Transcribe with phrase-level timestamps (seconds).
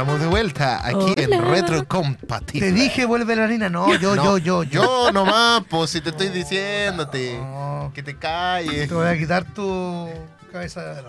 [0.00, 1.50] Estamos de vuelta aquí en Hola.
[1.50, 2.68] Retro Compatible.
[2.68, 3.68] Te dije vuelve la harina.
[3.68, 4.82] No, yo, No, yo, yo, yo.
[4.82, 7.36] Yo nomás, pues si te estoy diciéndote.
[7.38, 8.88] No, Que te calles.
[8.88, 10.08] te voy a quitar tu
[10.50, 11.08] cabeza de oro.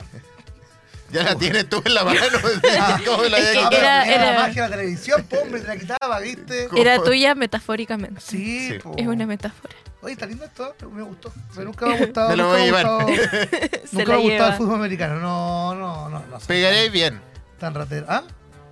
[1.10, 2.20] Ya la tienes tú en la mano.
[3.06, 3.76] ¿Cómo la Es voy a que?
[3.78, 6.68] Ah, era- era, era- la magia de la televisión, hombre, te la quitaba, ¿viste?
[6.76, 8.20] Era tuya metafóricamente.
[8.20, 8.78] Sí.
[8.98, 9.74] Es una metáfora.
[10.02, 11.32] Oye, está lindo esto, me gustó.
[11.56, 12.30] Pero nunca me ha gustado.
[12.30, 12.86] Me lo nunca voy a llevar.
[13.94, 15.16] Nunca me ha gustado el fútbol americano.
[15.22, 16.24] No, no, no.
[16.28, 17.22] no bien.
[17.58, 18.06] Tan ratero.
[18.10, 18.24] ¿Ah?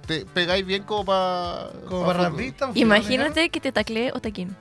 [0.09, 1.69] Te pegáis bien como para.
[1.87, 2.31] Como para.
[2.73, 4.57] Imagínate que te taclee Otaquín.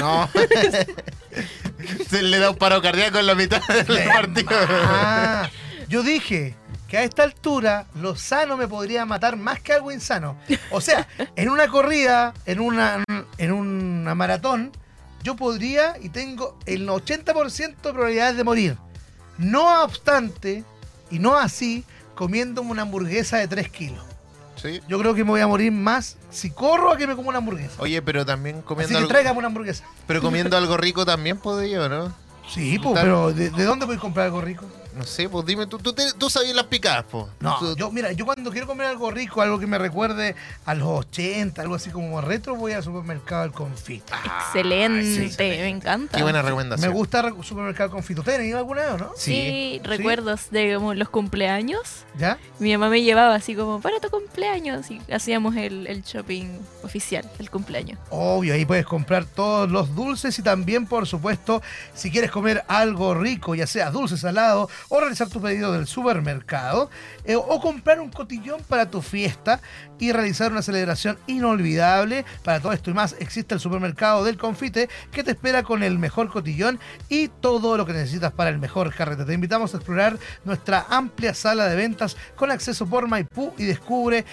[0.00, 0.30] No.
[2.08, 4.48] Se le da un paro cardíaco en la mitad del partido.
[4.50, 5.50] Ah,
[5.86, 6.54] yo dije
[6.88, 10.38] que a esta altura lo sano me podría matar más que algo insano.
[10.70, 11.06] O sea,
[11.36, 13.04] en una corrida, en una,
[13.36, 14.72] en una maratón,
[15.22, 18.78] yo podría y tengo el 80% de probabilidades de morir.
[19.36, 20.64] No obstante,
[21.10, 21.84] y no así,
[22.14, 24.13] comiéndome una hamburguesa de 3 kilos.
[24.64, 24.80] Sí.
[24.88, 27.38] Yo creo que me voy a morir más si corro a que me como una
[27.38, 27.74] hamburguesa.
[27.78, 29.84] Oye, pero también Así comiendo que algo, tráigame una hamburguesa.
[30.06, 32.12] pero comiendo algo rico también podría, ¿no?
[32.48, 34.64] Sí, pues, pero ¿de, de dónde voy a comprar algo rico?
[34.96, 37.26] No sé, pues dime, tú, tú, te- tú sabías las picadas, pues.
[37.40, 40.34] No, Tú- yo, mira, yo cuando quiero comer algo rico, algo que me recuerde
[40.66, 44.12] a los 80, algo así como retro, voy al supermercado al confite.
[44.48, 45.36] Excelente, sí.
[45.38, 46.16] me encanta.
[46.16, 46.92] Qué buena Me recomendación.
[46.92, 48.20] gusta el supermercado confite.
[48.20, 49.10] ¿Ustedes han ido alguna vez o no?
[49.16, 52.04] Sí, recuerdos de como los cumpleaños.
[52.16, 52.38] ¿Ya?
[52.60, 56.46] Mi mamá me llevaba así como para tu cumpleaños y hacíamos el, el shopping
[56.84, 57.98] oficial del cumpleaños.
[58.10, 61.60] Obvio, ahí puedes comprar todos los dulces y también, por supuesto,
[61.94, 66.90] si quieres comer algo rico, ya sea dulce, salado, o realizar tu pedido del supermercado,
[67.24, 69.60] eh, o comprar un cotillón para tu fiesta
[69.98, 72.24] y realizar una celebración inolvidable.
[72.42, 75.98] Para todo esto y más, existe el supermercado del confite que te espera con el
[75.98, 76.78] mejor cotillón
[77.08, 79.24] y todo lo que necesitas para el mejor carrete.
[79.24, 84.24] Te invitamos a explorar nuestra amplia sala de ventas con acceso por Maipú y descubre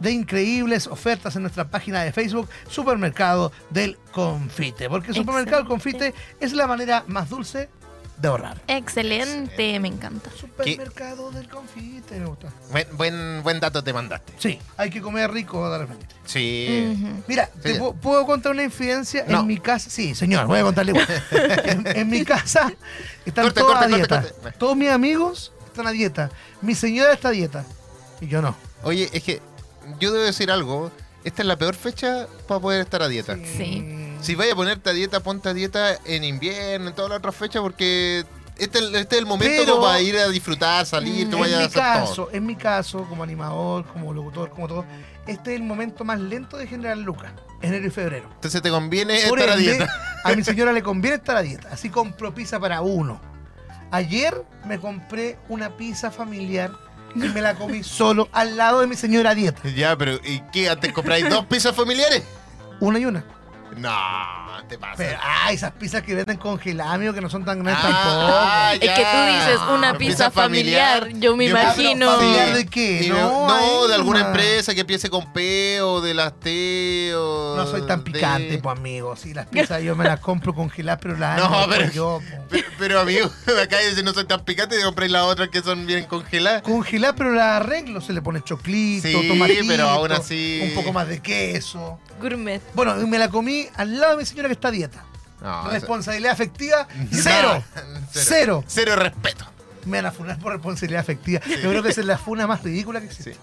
[0.00, 4.88] de increíbles ofertas en nuestra página de Facebook, Supermercado del Confite.
[4.88, 7.68] Porque Supermercado del Confite es la manera más dulce
[8.16, 8.60] de ahorrar.
[8.68, 10.30] Excelente, me encanta.
[10.38, 12.48] Supermercado del Confite, me gusta.
[12.70, 14.32] Buen, buen, buen dato te mandaste.
[14.38, 16.06] Sí, hay que comer rico de repente.
[16.24, 16.96] Sí.
[16.96, 17.22] Ujú.
[17.26, 19.24] Mira, ¿te pu- ¿puedo contar una infidencia?
[19.28, 19.40] No.
[19.40, 21.06] En mi casa, sí, señor, voy a contarle igual.
[21.64, 22.72] en, en mi casa
[23.26, 24.22] están Corte, todos corte, a corte, dieta.
[24.40, 24.58] corte.
[24.58, 26.30] Todos mis amigos están a dieta.
[26.62, 27.64] Mi señora está a dieta.
[28.20, 28.54] Y yo no.
[28.84, 29.40] Oye, es que
[29.98, 30.90] yo debo decir algo.
[31.24, 33.34] Esta es la peor fecha para poder estar a dieta.
[33.56, 34.03] Sí.
[34.24, 37.34] Si vaya a ponerte a dieta, ponte a dieta en invierno, en todas las otras
[37.36, 38.24] fechas, porque
[38.56, 41.36] este, es el- este es el momento Pero- como para ir a disfrutar, salir, tú
[41.36, 42.30] en vayas a hacer caso, todo.
[42.32, 44.84] en mi caso, como animador, como locutor, como todo,
[45.26, 48.28] este es el momento más lento de generar lucas, enero y febrero.
[48.34, 49.88] Entonces te conviene Por estar a dieta.
[50.24, 53.20] a mi señora le conviene estar a dieta, así compro pizza para uno.
[53.90, 56.72] Ayer me compré una pizza familiar
[57.14, 59.68] y me la comí solo al lado de mi señora dieta.
[59.68, 60.68] Ya, pero ¿y qué?
[60.68, 62.22] ¿Antes compráis dos pizzas familiares?
[62.80, 63.24] Una y una.
[63.76, 63.90] No,
[64.68, 64.94] te pasa.
[64.96, 68.80] Pero, ah, esas pizzas que venden congeladas, amigo, que no son tan grandes Ah, Es
[68.80, 73.08] que tú dices una pizza familiar, yo me Yo- imagino- Ah, ¿Familiar de qué?
[73.08, 77.54] No, de alguna empresa que empiece con P o de las T o...
[77.56, 79.16] No soy tan de- picante, pues, amigo.
[79.16, 82.20] Sí, las pizzas yo me las compro congeladas, pero las No, pero- yo.
[82.50, 83.30] Pero, pero, amigo,
[83.62, 86.62] acá dice no soy tan picante y compréis las otras que son bien congeladas.
[86.62, 88.00] Congelar, pero la arreglo.
[88.00, 89.64] Se le pone choclito, Sí, tomatito.
[89.66, 91.98] pero aún así- Un poco más de queso.
[92.20, 92.60] Gourmet.
[92.74, 95.04] Bueno, me la comí al lado de mi señora que está a dieta.
[95.40, 97.64] No, eso- Responsabilidad afectiva, No, cero.
[98.12, 98.64] Cero.
[98.66, 99.44] Cero respeto.
[99.84, 101.40] Me van a funar por responsabilidad afectiva.
[101.62, 103.34] Yo creo que esa es la funa más ridícula que existe.
[103.34, 103.38] Sí.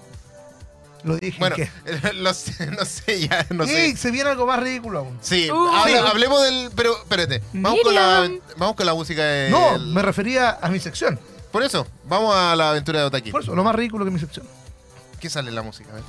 [1.03, 1.37] Lo dije.
[1.39, 1.69] Bueno, ¿qué?
[2.13, 3.95] lo sé, no sé, ya, no sé.
[3.97, 5.17] se viene algo más ridículo aún.
[5.21, 5.67] Sí, Uh.
[5.67, 6.69] habla- hablemos del.
[6.75, 9.49] Pero espérate, vamos con, la, vamos con la música de.
[9.51, 11.19] No, me refería a mi sección.
[11.51, 13.31] Por eso, vamos a la aventura de Otaki.
[13.31, 14.45] Por eso, lo más ridículo que mi sección.
[15.19, 15.89] ¿Qué sale en la música?
[15.91, 16.03] A ver.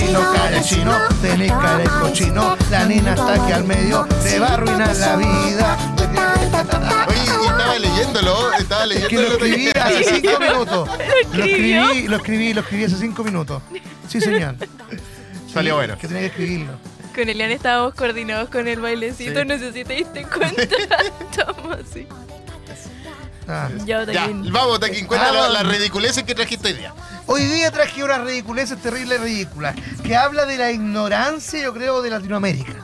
[0.00, 2.56] Chino, cara chino, tenés cara de cochino.
[2.70, 5.76] La nena está aquí al medio, te va a arruinar la vida.
[7.08, 10.88] Oye, y estaba leyéndolo, estaba Es leyendo que lo escribí hace cinco minutos.
[11.32, 13.62] Lo escribí, lo escribí, lo escribí hace cinco minutos.
[14.08, 14.56] Sí, señor.
[15.52, 15.96] Salió bueno.
[15.98, 16.72] Que tenía que escribirlo.
[17.14, 19.46] Con Elian estábamos coordinados con el bailecito, Sí.
[19.46, 20.62] no sé si te diste cuenta.
[21.30, 22.06] Estamos así.
[23.50, 23.68] Ah.
[23.84, 24.04] Ya,
[24.50, 25.48] vamos, cuenta la, Ah.
[25.48, 26.94] la ridiculeces que trajiste hoy día.
[27.26, 29.74] Hoy día traje una ridiculez terrible ridícula
[30.04, 32.74] que habla de la ignorancia, yo creo, de Latinoamérica.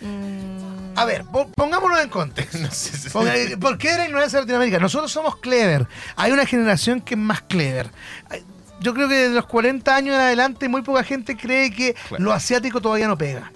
[0.00, 0.48] Mm,
[0.96, 2.58] A ver, po- pongámonos en contexto.
[2.62, 4.78] No sé si- ¿Por qué la ignorancia de Latinoamérica?
[4.80, 5.86] Nosotros somos clever.
[6.16, 7.90] Hay una generación que es más clever.
[8.80, 12.22] Yo creo que de los 40 años en adelante muy poca gente cree que Claro.
[12.22, 13.50] lo asiático todavía no pega.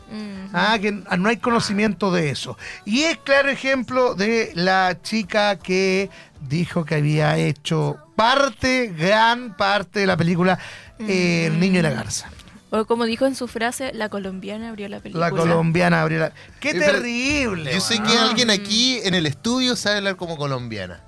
[0.52, 2.58] Ah, que no hay conocimiento de eso.
[2.84, 6.10] Y es claro ejemplo de la chica que
[6.48, 10.58] dijo que había hecho parte, gran parte de la película
[10.98, 12.28] eh, El niño y la garza.
[12.70, 15.26] O como dijo en su frase, la colombiana abrió la película.
[15.28, 16.32] La colombiana abrió la...
[16.60, 17.74] ¡Qué Eh, pero terrible!
[17.74, 21.00] Yo sé que alguien aquí en el estudio sabe hablar como colombiana.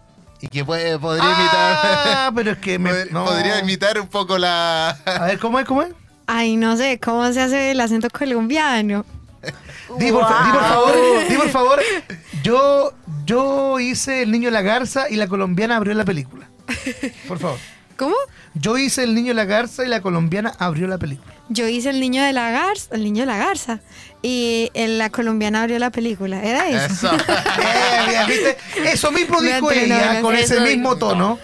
[0.42, 1.78] Y que puede, podría imitar.
[1.82, 2.90] Ah, pero es que me...
[2.92, 3.24] pod- no.
[3.24, 4.90] Podría imitar un poco la.
[5.06, 5.64] A ver, ¿cómo es?
[5.64, 5.88] ¿Cómo es?
[6.26, 9.06] Ay, no sé, ¿cómo se hace el acento colombiano?
[9.98, 10.94] Di por, di por favor,
[11.28, 11.80] di por favor.
[12.44, 12.92] Yo,
[13.24, 16.46] yo hice El Niño y la Garza y la colombiana abrió la película.
[17.26, 17.58] Por favor.
[17.96, 18.14] ¿Cómo?
[18.54, 21.32] Yo hice El Niño y la Garza y la colombiana abrió la película.
[21.48, 23.80] Yo hice el niño de la garza, el niño de la garza.
[24.22, 26.42] Y la colombiana abrió la película.
[26.42, 27.10] ¿Era eso?
[28.84, 29.10] Eso.
[29.12, 31.38] Mismo dijo ella con ese mismo tono.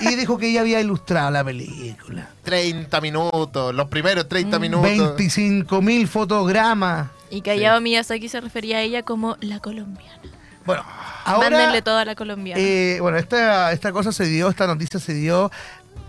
[0.00, 2.28] Y dijo que ella había ilustrado la película.
[2.44, 4.82] 30 minutos, los primeros 30 Mm, minutos.
[5.16, 7.08] 25 mil fotogramas.
[7.30, 10.20] Y Callao Miyazaki se refería a ella como la colombiana.
[10.64, 10.84] Bueno,
[11.24, 11.50] ahora...
[11.50, 12.60] Mándenle toda la colombiana.
[12.60, 15.50] Eh, bueno, esta, esta cosa se dio, esta noticia se dio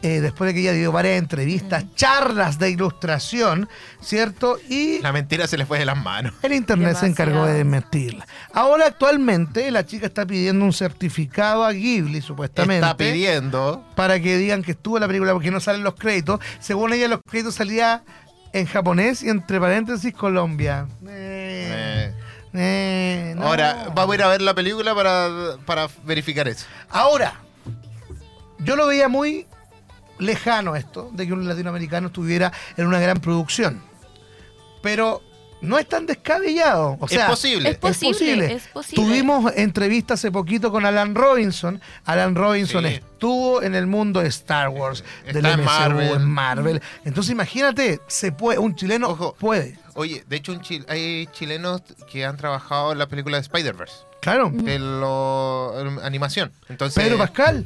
[0.03, 3.69] eh, después de que ella dio varias entrevistas, charlas de ilustración,
[4.01, 4.57] ¿cierto?
[4.68, 6.33] Y La mentira se le fue de las manos.
[6.42, 8.25] el internet se encargó de desmentirla.
[8.51, 12.83] Ahora actualmente la chica está pidiendo un certificado a Ghibli, supuestamente.
[12.83, 13.86] Está pidiendo.
[13.95, 16.39] Para que digan que estuvo en la película porque no salen los créditos.
[16.59, 18.01] Según ella, los créditos salían
[18.53, 20.88] en japonés y entre paréntesis Colombia.
[21.07, 22.13] Eh, eh,
[22.53, 23.48] eh, no.
[23.48, 26.65] Ahora, vamos a ir a ver la película para, para verificar eso.
[26.89, 27.42] Ahora,
[28.59, 29.48] yo lo veía muy
[30.19, 33.81] lejano esto, de que un latinoamericano estuviera en una gran producción.
[34.81, 35.21] Pero
[35.62, 36.98] no es tan descabellado.
[37.00, 37.69] O sea, es posible.
[37.69, 39.04] es posible, es posible.
[39.06, 41.80] Tuvimos entrevista hace poquito con Alan Robinson.
[42.06, 42.94] Alan Robinson Sí.
[42.96, 46.08] estuvo en el mundo de Star Wars, Está del en MCU, Marvel.
[46.16, 46.81] en Marvel.
[47.06, 49.36] Entonces imagínate, se puede, un chileno Ojo.
[49.40, 49.78] puede.
[49.94, 51.81] Oye, de hecho un chil- hay chilenos
[52.12, 53.96] que han trabajado en la película de Spider-Verse.
[54.22, 54.50] Claro.
[54.54, 56.52] De lo, en animación.
[56.69, 57.66] Entonces, Pedro Pascal,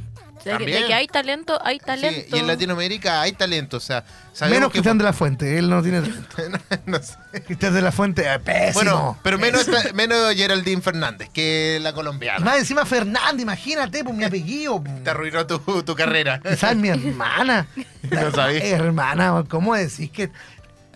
[0.58, 2.36] Que- de que hay talento, hay sí, talento.
[2.36, 3.76] y en Latinoamérica hay talento.
[3.78, 4.04] O sea,
[4.42, 6.58] menos que Cristian de la Fuente, él no tiene talento.
[6.86, 7.14] no sé.
[7.44, 8.74] Cristian de la Fuente, eh, pésimo.
[8.74, 12.44] Bueno, pero menos, menos Geraldine Fernández, que la Y colombiana.
[12.44, 14.80] más encima Fernanda, imagínate, pues mi apellido.
[14.84, 15.02] pues.
[15.04, 16.40] Te arruinó tu, tu carrera.
[16.44, 17.66] Esa es mi hermana.
[18.10, 18.64] No sabía.
[18.64, 20.30] Hermana, ¿cómo decís que.?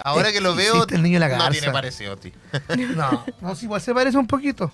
[0.02, 2.32] Ahora que lo veo, el niño la no tiene parecido, tío.
[2.94, 4.72] No, no, sí, igual se parece un poquito.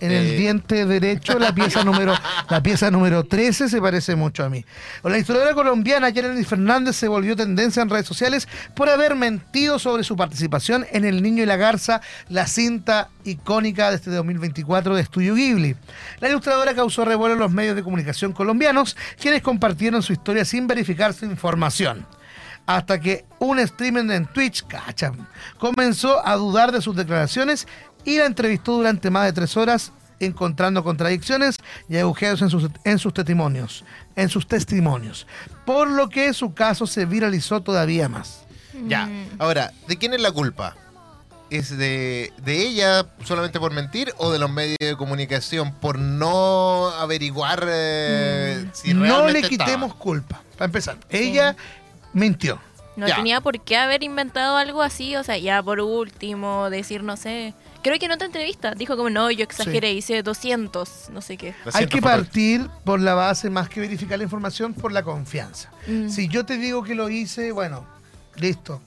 [0.00, 0.36] En el Eh.
[0.36, 2.14] diente derecho, la pieza número
[2.50, 4.64] la pieza número 13 se parece mucho a mí.
[5.02, 10.04] La historiadora colombiana Jeremy Fernández se volvió tendencia en redes sociales por haber mentido sobre
[10.04, 15.02] su participación en El Niño y la Garza, la cinta icónica de este 2024 de
[15.02, 15.76] Estudio Ghibli.
[16.20, 20.66] La ilustradora causó revuelo en los medios de comunicación colombianos, quienes compartieron su historia sin
[20.66, 22.06] verificar su información
[22.66, 25.12] hasta que un streamer en Twitch, cacha,
[25.58, 27.66] comenzó a dudar de sus declaraciones
[28.06, 31.58] y la entrevistó durante más de tres horas, encontrando contradicciones
[31.90, 33.84] y agujeros en sus, en sus testimonios,
[34.16, 35.26] en sus testimonios,
[35.66, 38.44] por lo que su caso se viralizó todavía más.
[38.86, 39.08] Ya.
[39.38, 40.74] Ahora, ¿de quién es la culpa?
[41.48, 46.88] ¿Es de, de ella solamente por mentir o de los medios de comunicación por no
[46.90, 49.64] averiguar eh, si no realmente le estaba?
[49.66, 50.96] quitemos culpa, para empezar.
[51.08, 51.54] Ella
[52.12, 52.58] mintió.
[52.96, 53.16] No Ya.
[53.16, 57.54] tenía por qué haber inventado algo así, o sea, ya por último, decir, no sé.
[57.86, 61.54] Creo que en otra entrevista dijo como, no, yo exageré, hice 200, no sé qué.
[61.72, 65.70] Hay que partir por la base, más que verificar la información, por la confianza.
[65.86, 66.08] Mm.
[66.08, 67.86] Si yo te digo que lo hice, bueno,
[68.34, 68.80] listo.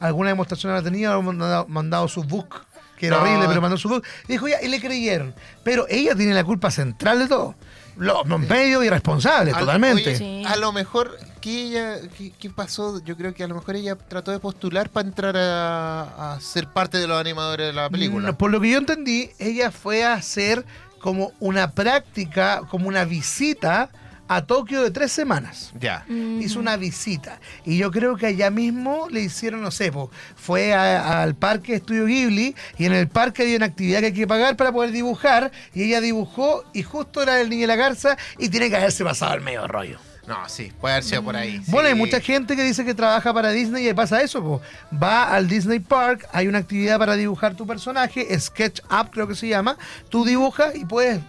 [0.00, 2.66] Alguna demostración la tenía, ha mandado, mandado su book,
[2.98, 3.22] que era No.
[3.22, 4.04] horrible, pero mandó su book.
[4.26, 5.32] Y dijo ya, y le creyeron.
[5.62, 7.54] Pero ella tiene la culpa central de todo.
[7.96, 10.02] Los, los medios irresponsables, Al- totalmente.
[10.08, 10.42] oye, Sí.
[10.44, 13.02] A lo mejor, ¿qué, ella, qué, qué pasó?
[13.04, 16.68] Yo creo que a lo mejor ella trató de postular para entrar a, a ser
[16.68, 18.28] parte de los animadores de la película.
[18.28, 20.64] No, por lo que yo entendí, ella fue a hacer
[21.00, 23.90] como una práctica, como una visita
[24.26, 25.70] a Tokio de tres semanas.
[25.78, 26.06] Ya.
[26.08, 26.40] Mm.
[26.40, 27.40] hizo una visita.
[27.66, 31.74] Y yo creo que allá mismo le hicieron, no sé, po, fue a- al parque
[31.74, 34.92] Estudio Ghibli y en el parque había una actividad que hay que pagar para poder
[34.92, 38.76] dibujar y ella dibujó y justo era el niño y la garza y tiene que
[38.76, 39.98] haberse pasado el medio rollo.
[40.26, 41.58] No, sí, puede haber sido por ahí.
[41.60, 41.70] Mm.
[41.70, 44.60] Bueno, hay mucha gente que dice que trabaja para Disney y pasa eso, po.
[45.02, 49.34] va al Disney Park, hay una actividad para dibujar tu personaje, Sketch Up creo que
[49.34, 49.76] se llama,
[50.08, 51.20] tú dibujas y puedes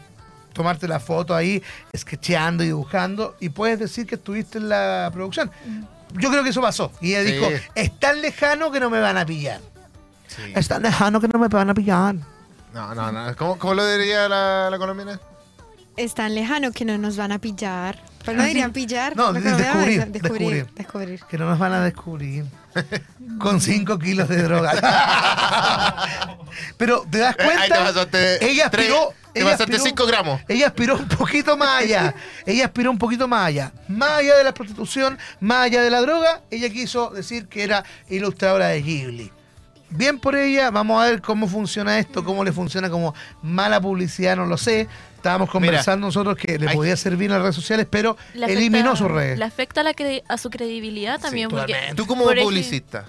[0.54, 1.62] tomarte la foto ahí,
[1.96, 5.52] sketcheando y dibujando, y puedes decir que estuviste en la producción.
[6.14, 6.94] Yo creo que eso pasó.
[7.02, 7.34] Y ella Sí.
[7.36, 9.60] dijo, es tan lejano que no me van a pillar.
[10.28, 10.54] Sí.
[10.56, 12.16] Es tan lejano que no me van a pillar.
[12.74, 13.36] No, no, no.
[13.36, 15.20] ¿Cómo, cómo lo diría la, la colombiana?
[15.98, 18.00] Es tan lejano que no nos van a pillar.
[18.26, 19.16] Pero no dirían pillar.
[19.16, 20.68] No, descubrir, descubrir, descubrir.
[20.76, 21.20] descubrir.
[21.30, 22.46] Que no nos van a descubrir.
[23.40, 24.74] Con 5 kilos de droga.
[26.78, 27.62] Pero te das Eh, cuenta.
[27.64, 28.46] Ahí te pasaste.
[28.52, 29.14] ella tres- aspiró.
[29.34, 30.42] Te ella pasaste aspiró- 5 gramos.
[30.48, 32.16] Ella aspiró un poquito más allá.
[32.46, 33.72] Ella aspiró un poquito más allá.
[33.88, 37.84] Más allá de la prostitución, más allá de la droga, ella quiso decir que era
[38.10, 39.32] ilustradora de Ghibli.
[39.90, 44.36] Bien por ella, vamos a ver cómo funciona esto, cómo le funciona como mala publicidad,
[44.36, 44.88] no lo sé.
[45.26, 48.92] Estábamos conversando nosotros que le hay- podía servir en las redes sociales, pero Le eliminó
[48.92, 49.40] afecta- sus redes.
[49.40, 51.50] Le afecta a, la cre- a su credibilidad también.
[51.50, 51.76] porque.
[51.96, 53.06] Tú como por publicista.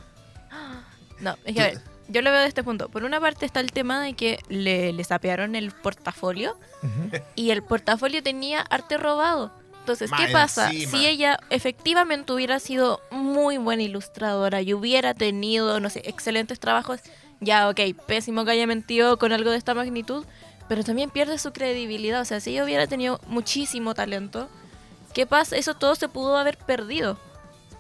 [1.20, 2.88] No, es que a ver, yo lo veo de este punto.
[2.90, 6.56] Por una parte está el tema de que le, le sapearon el portafolio
[7.35, 9.50] y el portafolio tenía arte robado.
[9.80, 10.70] Entonces, ¿qué pasa?
[10.70, 10.90] encima.
[10.90, 17.00] Si ella efectivamente hubiera sido muy buena ilustradora y hubiera tenido, no sé, excelentes trabajos,
[17.40, 20.25] ya, ok, pésimo que haya mentido con algo de esta magnitud,
[20.68, 22.20] pero también pierde su credibilidad.
[22.20, 24.49] O sea, si ella hubiera tenido muchísimo talento,
[25.14, 25.56] ¿qué pasa?
[25.56, 27.18] Eso todo se pudo haber perdido.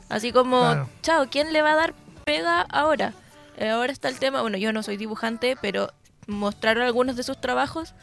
[0.08, 0.88] Así como, Claro.
[1.02, 3.12] chao, ¿quién le va a dar pega ahora?
[3.56, 5.92] Eh, ahora está el tema, bueno, yo no soy dibujante, pero
[6.26, 7.94] mostraron algunos de sus trabajos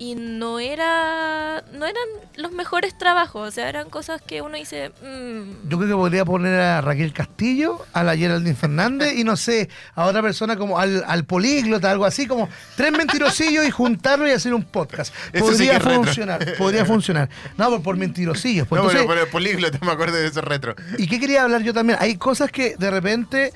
[0.00, 2.02] y no era no eran
[2.36, 6.24] los mejores trabajos, o sea, eran cosas que uno dice, mm, Yo creo que podría
[6.24, 10.78] poner a Raquel Castillo, a la Geraldine Fernández y no sé, a otra persona como
[10.78, 15.14] al, al políglota, algo así, como tres mentirosillos y juntarlo y hacer un podcast.
[15.34, 15.94] Eso sí Podría retro.
[16.02, 17.28] funcionar, podría funcionar.
[17.58, 18.66] No, por, por mentirosillos.
[18.66, 20.74] pues, no, pero entonces- por el políglota me acuerdo de esos retro.
[20.96, 21.98] ¿Y qué quería hablar yo también?
[22.00, 23.52] Hay cosas que de repente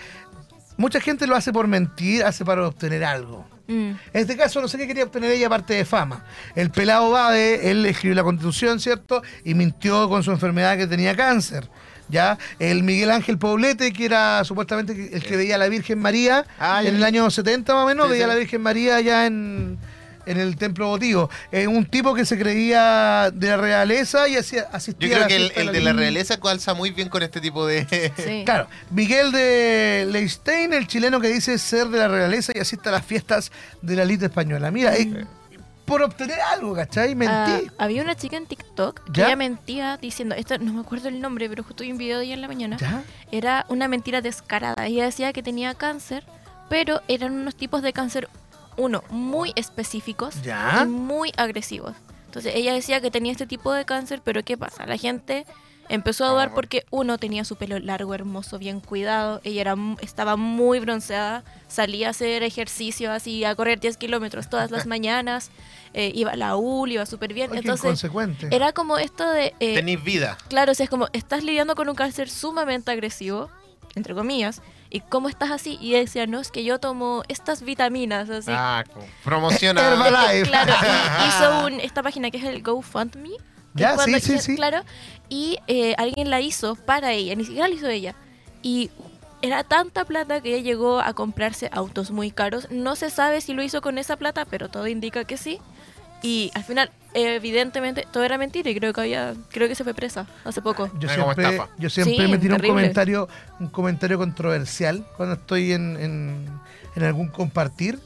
[0.77, 3.47] mucha gente lo hace por mentir, hace para obtener algo.
[3.67, 6.25] Mm, En este caso, no sé qué quería obtener ella aparte de fama.
[6.55, 9.23] El pelado Bade, él escribió la constitución, ¿cierto?
[9.45, 11.69] Y mintió con su enfermedad que tenía cáncer.
[12.11, 12.37] ¿Ya?
[12.59, 16.83] El Miguel Ángel Poblete, que era supuestamente el que veía a la Virgen María Ah,
[16.85, 18.31] en el año 70 más o menos, Sí, veía sí.
[18.31, 19.79] a la Virgen María allá en,
[20.27, 21.31] en el templo votivo.
[21.53, 25.39] Eh, un tipo que se creía de la realeza y hacía, asistía Yo a creo
[25.39, 27.87] la que el, de la realeza calza muy bien con este tipo de.
[28.17, 28.43] sí.
[28.45, 32.93] Claro, Miguel de Leistein, el chileno que dice ser de la realeza y asiste a
[32.93, 33.53] las fiestas
[33.83, 34.71] de la élite española.
[34.71, 35.09] Mira, es
[35.85, 37.13] por obtener algo, ¿cachai?
[37.13, 37.71] Ah, Mentí.
[37.79, 39.27] había una chica en TikTok que ¿Ya?
[39.27, 42.25] ella mentía diciendo, esto no me acuerdo el nombre, pero justo vi un video de
[42.25, 42.77] ella en la mañana.
[42.79, 43.03] ¿Ya?
[43.31, 44.87] Era una mentira descarada.
[44.87, 46.25] Ella decía que tenía cáncer,
[46.69, 48.29] pero eran unos tipos de cáncer,
[48.77, 50.83] uno, muy específicos ¿Ya?
[50.85, 51.93] y muy agresivos.
[52.27, 54.87] Entonces ella decía que tenía este tipo de cáncer, pero ¿qué pasa?
[54.87, 55.47] La gente
[55.89, 60.35] empezó a dudar porque uno tenía su pelo largo, hermoso, bien cuidado, ella era, estaba
[60.37, 65.51] muy bronceada, salía a hacer ejercicio así, a correr 10 kilómetros todas las mañanas,
[65.93, 67.51] eh, iba a la UL, iba súper bien.
[67.53, 68.49] Ay, Entonces inconsecuente.
[68.51, 69.55] era como esto de...
[69.61, 70.39] eh, Tenéis vida.
[70.49, 73.49] Claro, o sea, es como estás lidiando con un cáncer sumamente agresivo,
[73.95, 74.61] entre comillas,
[74.95, 75.77] y cómo estás así.
[75.81, 78.53] Y decía, no, es que yo tomo estas vitaminas, así.
[78.55, 78.85] Ah,
[79.25, 79.81] promociona.
[79.83, 80.49] Herbalife.
[80.49, 83.37] Claro, y hizo un, esta página que es el GoFundMe.
[83.75, 84.55] Ya, sí, sí, sí.
[84.55, 84.83] Claro,
[85.29, 88.15] y eh, alguien la hizo para ella, ni siquiera la hizo ella.
[88.63, 88.93] Y
[89.43, 92.69] era tanta plata que ella llegó a comprarse autos muy caros.
[92.71, 95.59] No se sabe si lo hizo con esa plata, pero todo indica que sí.
[96.27, 99.93] Y al final, evidentemente, todo era mentira y creo que había, creo que se fue
[99.93, 100.91] presa hace poco.
[100.99, 103.29] Yo siempre, yo siempre Sí, me tiro un comentario,
[103.61, 106.49] un comentario controversial cuando estoy en, en-
[106.97, 107.99] en algún compartir.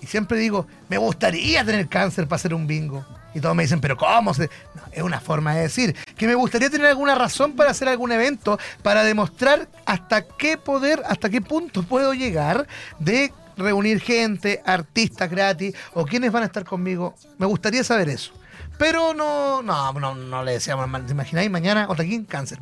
[0.00, 3.04] Y siempre digo, me gustaría tener cáncer para hacer un bingo.
[3.34, 4.32] Y todos me dicen, pero ¿cómo?
[4.32, 5.94] se-?" No, es una forma de decir.
[6.16, 11.02] Que me gustaría tener alguna razón para hacer algún evento, para demostrar hasta qué poder,
[11.06, 12.66] hasta qué punto puedo llegar
[12.98, 17.14] de reunir gente, artistas gratis, o quienes van a estar conmigo.
[17.38, 18.32] Me gustaría saber eso.
[18.78, 21.04] Pero no, no, no, no le deseamos mal.
[21.04, 21.86] ¿Te imagináis mañana?
[21.88, 22.58] Otaquín, cáncer.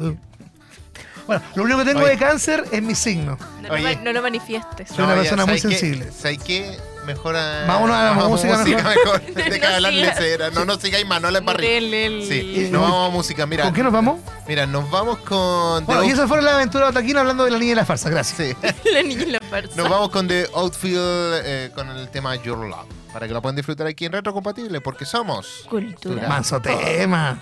[1.26, 2.10] Bueno, lo único que tengo Oye.
[2.10, 3.36] de cáncer es mi signo.
[3.62, 4.88] No, ma- no lo manifiestes.
[4.90, 6.10] Soy una persona muy sensible.
[6.12, 6.76] ¿Sabes qué?
[7.06, 7.64] Mejor a...
[7.66, 9.22] Vámonos a la vamos música mejor.
[9.28, 10.52] No Deja de hablar.
[10.52, 11.66] No, no sigáis más, no le barri.
[11.66, 13.46] Dele el- Sí, nos vamos a música.
[13.46, 14.20] Mira, ¿Con qué nos vamos?
[14.48, 15.80] mira, nos vamos con...
[15.80, 17.84] The Bueno, y esa fue la aventura de Otaquín hablando de la niña y la
[17.84, 18.10] farsa.
[18.10, 18.36] Gracias.
[18.36, 18.56] Sí.
[18.92, 19.74] la niña y la farsa.
[19.76, 22.86] Nos vamos con The Outfield eh, con el tema Your Love.
[23.12, 25.64] Para que lo puedan disfrutar aquí en Retrocompatible, porque somos...
[25.70, 26.28] Cultura.
[26.28, 27.38] Manso tema.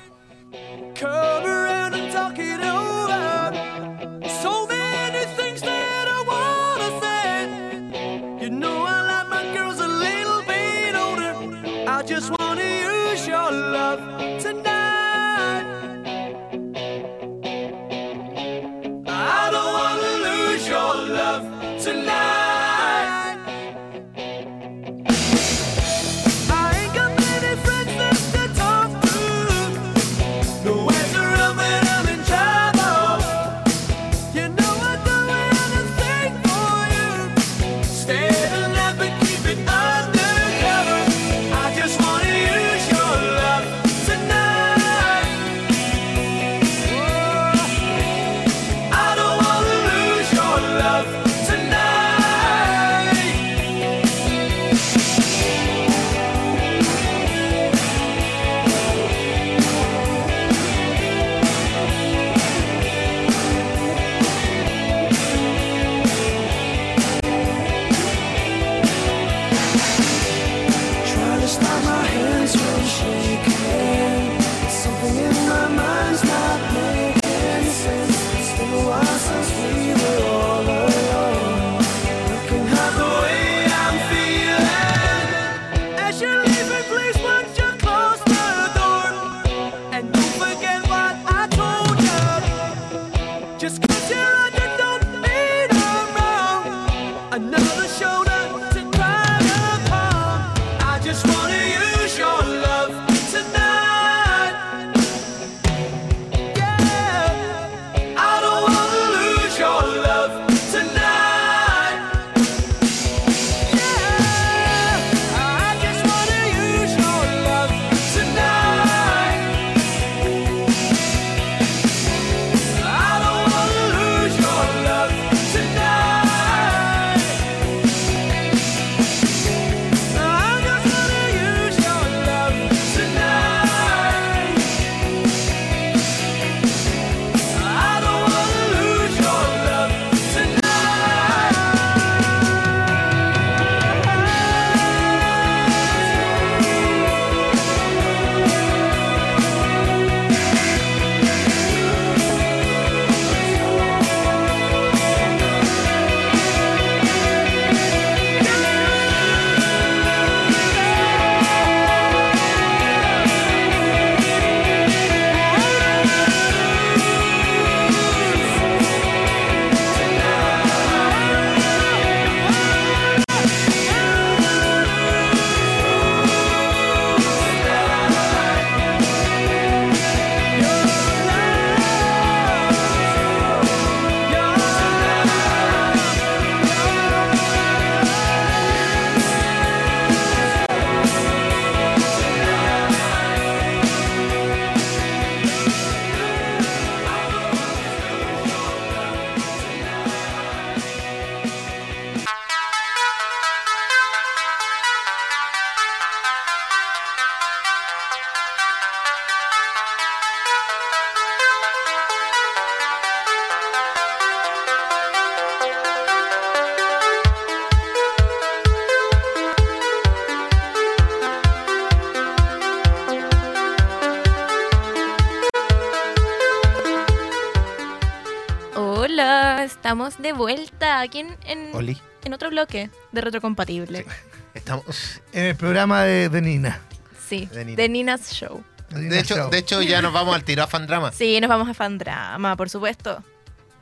[229.77, 232.01] Estamos de vuelta aquí en, en, Oli.
[232.25, 234.07] en otro bloque de Retrocompatible.
[234.55, 235.21] Estamos.
[235.33, 236.81] En el programa de, de Nina.
[237.29, 237.77] Sí, De Nina.
[237.77, 238.63] de Nina's Show.
[238.91, 239.51] de De hecho, Show.
[239.51, 241.11] de hecho, ya nos vamos al tiro a Fandrama.
[241.13, 243.23] Sí, nos vamos a Fandrama, por supuesto.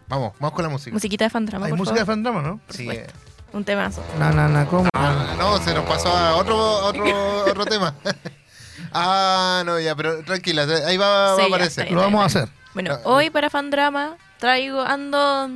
[0.08, 0.92] Vamos, vamos con la música.
[0.94, 2.14] Musiquita de Fandrama, Hay por música de favor.
[2.16, 2.60] Fandrama, ¿no?
[2.68, 3.14] Sí, supuesto.
[3.52, 4.02] Un temazo.
[4.18, 4.88] No, no, no, ¿cómo?
[4.94, 7.94] Ah, no, se nos pasó a otro, otro, otro tema.
[8.92, 11.84] ah, no, ya, pero tranquila, ahí va, va a ya aparecer.
[11.84, 11.94] está.
[11.94, 12.48] Lo vamos a hacer.
[12.74, 15.50] Bueno, Ah, hoy para Fandrama traigo, ando,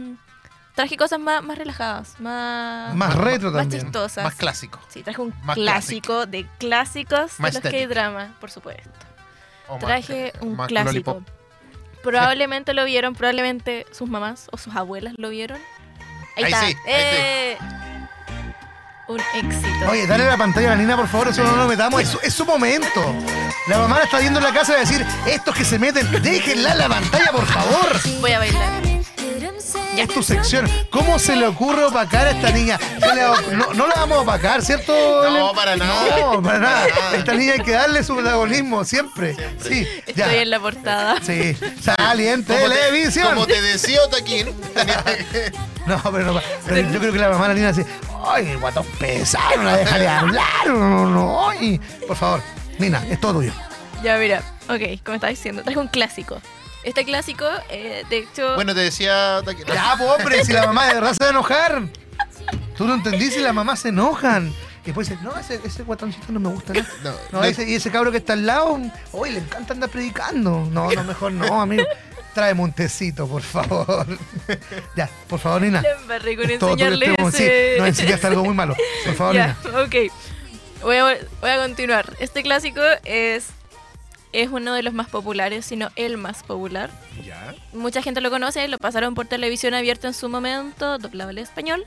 [0.77, 3.83] traje cosas más, más relajadas, más, Más retro más también.
[3.83, 4.23] chistosas.
[4.23, 4.79] Más clásico.
[4.89, 7.73] Sí, traje un Más clásico de clásicos Más de los.
[7.73, 8.89] K-drama, por supuesto.
[9.69, 11.15] O más- Traje un más clásico.
[11.15, 11.23] lollipop.
[12.05, 15.59] Probablemente lo vieron, probablemente sus mamás o sus abuelas lo vieron.
[16.37, 16.61] Ahí, Ahí está.
[16.61, 17.59] sí, ahí ¡Eh!
[19.09, 19.89] Un éxito.
[19.91, 22.01] Oye, dale la pantalla a la Nina, por favor, eso no lo metamos.
[22.03, 23.01] Es, su- es su momento.
[23.69, 25.79] La mamá la está viendo en la casa y va a decir, estos que se
[25.79, 28.01] meten, déjenla en la pantalla, por favor.
[28.21, 28.86] Voy a bailar.
[29.97, 30.69] Ya es tu sección.
[30.91, 32.79] ¿Cómo se le ocurre opacar a esta niña?
[33.01, 34.93] Le- no, no la vamos a opacar, ¿cierto?
[35.31, 36.19] No, para nada.
[36.33, 36.83] No, para nada.
[36.87, 37.17] Para nada.
[37.17, 39.35] Esta niña hay que darle su protagonismo, siempre.
[39.63, 40.27] Sí, ya.
[40.27, 41.17] Estoy en la portada.
[41.23, 43.29] Sí, sale en Como te- televisión.
[43.29, 44.49] Como te decía Otaquín,
[45.87, 46.41] No, pero no.
[46.67, 47.89] Pero yo creo que la mamá de la niña dice,
[48.27, 50.67] ay, el guatón pesado, no la deja de hablar.
[50.67, 51.49] No, no, no.
[51.51, 51.81] ay".
[52.07, 52.43] Por favor,
[52.79, 53.53] Nina, es todo tuyo.
[54.03, 54.43] Ya, mira.
[54.69, 56.41] Ok, como estaba diciendo, traje un clásico.
[56.87, 58.55] Este clásico, eh, de hecho.
[58.55, 59.43] Bueno, te decía.
[59.67, 61.83] Ya, hombre, si la mamá de verdad se va a enojar.
[62.77, 64.49] Tú no entendís si las mamás se enojan.
[64.83, 66.87] Y después dicen, no, ese, ese guatoncito no me gusta nada.
[67.03, 68.79] No, No, no- ese, y ese cabro que está al lado,
[69.11, 70.65] hoy le encanta andar predicando.
[70.71, 71.83] No, no, mejor no, amigo.
[72.35, 74.07] Tráeme un tecito, por favor.
[74.95, 75.83] ya, por favor, Nina.
[75.83, 77.75] La embarré con todo enseñarle ese...
[77.75, 78.77] Sí, nos enseñaste algo muy malo.
[79.07, 79.81] Por favor, Ya, Nina.
[79.83, 79.95] ok.
[80.83, 82.15] Voy a, voy a continuar.
[82.21, 83.47] Este clásico es,
[84.43, 86.91] es uno de los más populares, sino el más popular.
[87.25, 87.55] Ya.
[87.73, 91.85] Mucha gente lo conoce, lo pasaron por televisión abierta en su momento, doblado al español.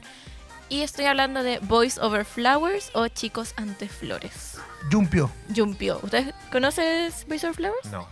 [0.70, 4.58] Y estoy hablando de Boys Over Flowers o Chicos ante Flores.
[4.92, 5.32] Yumpio.
[5.56, 6.00] Jumpio.
[6.04, 7.86] ¿Ustedes conocen Boys Over Flowers?
[7.92, 8.08] No,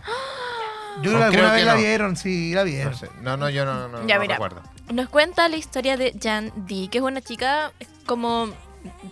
[1.02, 1.78] Yo creo No, que alguna vez la no.
[1.80, 2.92] vieron, sí, la vieron.
[2.92, 3.08] no sé.
[3.22, 4.34] No, no, yo no, no, Ya, no mira.
[4.34, 4.62] recuerdo.
[4.92, 7.70] Nos cuenta la historia de Jan Di, que es una chica
[8.06, 8.48] como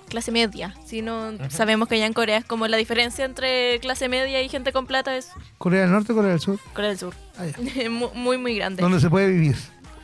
[0.09, 0.75] clase media.
[0.85, 4.49] Si no sabemos que allá en Corea es como la diferencia entre clase media y
[4.49, 6.59] gente con plata es ¿Corea del Norte o Corea del Sur?
[6.73, 7.15] Corea del Sur.
[7.39, 7.45] Ah,
[8.15, 8.83] muy, muy, grande.
[8.83, 9.57] Donde se puede vivir.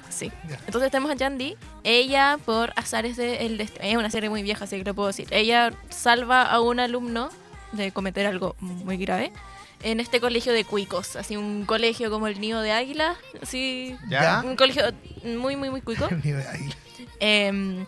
[0.09, 0.31] Sí.
[0.49, 0.59] Ya.
[0.67, 1.57] Entonces tenemos a Yandy.
[1.85, 5.27] Ella, por azares del destino, es una serie muy vieja, así que lo puedo decir.
[5.31, 7.31] Ella salva a un alumno
[7.73, 9.33] de cometer algo muy grave
[9.83, 11.17] en este colegio de cuicos.
[11.17, 13.17] Así un colegio como el Nido de Águila.
[13.41, 13.97] Así.
[14.09, 14.43] Ya.
[14.45, 14.85] Un colegio
[15.25, 16.07] muy, muy, muy cuico.
[16.25, 16.75] Ahí.
[17.21, 17.87] Em,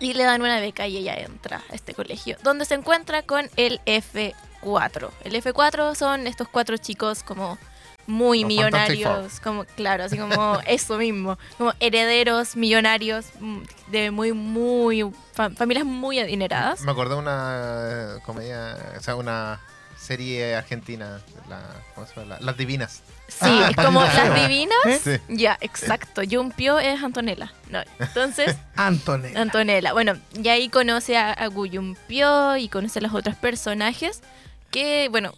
[0.00, 3.48] y le dan una beca y ella entra a este colegio, donde se encuentra con
[3.56, 5.10] el F4.
[5.24, 7.58] El F4 son estos cuatro chicos como
[8.06, 13.58] muy Los millonarios, como claro, así como eso mismo, como herederos millonarios mm,
[13.88, 16.80] de muy, muy, fa- familias muy adineradas.
[16.80, 19.60] Me acordé de una eh, comedia, o sea, una
[20.08, 21.60] serie argentina, la,
[21.94, 22.34] ¿cómo se llama?
[22.36, 23.02] La- Las Divinas.
[23.28, 24.78] Sí, Ah, es como las divinas.
[24.86, 25.00] ¿Eh?
[25.28, 25.34] Sí.
[25.36, 26.22] Ya, exacto.
[26.22, 27.52] Yumpio es Antonella.
[27.70, 29.40] No, entonces Antonella.
[29.42, 29.92] Antonella.
[29.92, 34.22] Bueno, y ahí conoce a, a Guyumpio y conoce a los otros personajes.
[34.70, 35.34] Que, bueno,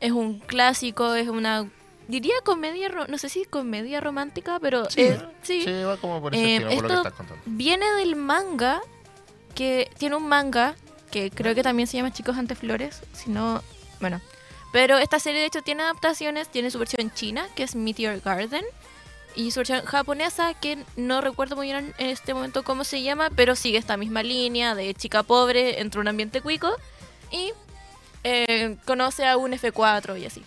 [0.00, 1.68] es un clásico, es una.
[2.08, 5.02] Diría comedia, ro- no sé si comedia romántica, pero Sí.
[5.02, 5.62] eh, sí.
[5.62, 7.42] Sí, va como por ese Eh, estilo, por lo que esto- estás contando.
[7.46, 8.80] Viene del manga,
[9.54, 10.74] que tiene un manga,
[11.10, 13.62] que creo que también se llama Chicos ante Flores, si no,
[14.04, 14.20] bueno.
[14.72, 18.64] Pero esta serie de hecho tiene adaptaciones, tiene su versión china, que es Meteor Garden,
[19.36, 23.30] y su versión japonesa, que no recuerdo muy bien en este momento cómo se llama,
[23.34, 26.70] pero sigue esta misma línea de chica pobre entre un ambiente cuico
[27.30, 27.52] y
[28.24, 30.42] eh, conoce a un F4 y así.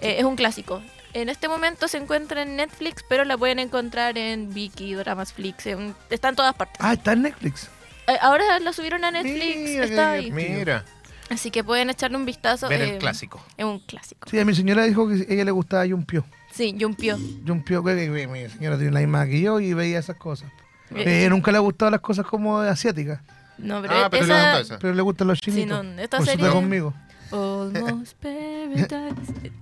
[0.00, 0.82] Eh, es un clásico.
[1.12, 5.66] En este momento se encuentra en Netflix, pero la pueden encontrar en Viki, Dramas Flix,
[5.66, 6.76] en- está en todas partes.
[6.80, 7.68] Ah, está en Netflix.
[8.06, 10.30] Eh, ahora la subieron a Netflix, Mira, está qué ahí.
[10.30, 10.84] Mira,
[11.30, 12.68] Así que pueden echarle un vistazo.
[12.68, 13.40] ver eh, el clásico.
[13.56, 14.28] Es un clásico.
[14.28, 16.24] Sí, a mi señora dijo que a ella le gustaba Yumpio.
[16.52, 17.16] Sí, Yumpio.
[17.44, 20.50] Yumpio, que, que- que mi señora tiene la misma que yo y veía esas cosas.
[20.94, 23.20] Eh, Eh, nunca le han gustado las cosas como asiáticas,
[23.58, 24.42] No, pero, Ah, pero le esa...
[24.58, 24.78] gusta esa.
[24.80, 25.84] pero le gustan los Sí, chinitos.
[25.84, 26.92] no, esta Por serie- conmigo.
[27.30, 28.88] Almost Paradise.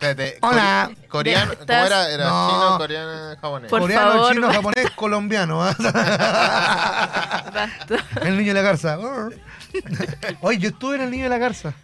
[0.00, 0.90] Espérate, Hola.
[0.92, 2.10] core- Coreano, ¿cómo era?
[2.10, 2.48] Era No.
[2.50, 3.70] chino, coreano, japonés.
[3.70, 4.32] Por Coreano, favor.
[4.34, 5.62] chino, japonés, colombiano.
[5.62, 5.74] ¿ah?
[7.54, 7.96] Basta.
[8.26, 8.98] el niño de la garza.
[10.40, 11.74] Oye, yo estuve en el niño de la garza.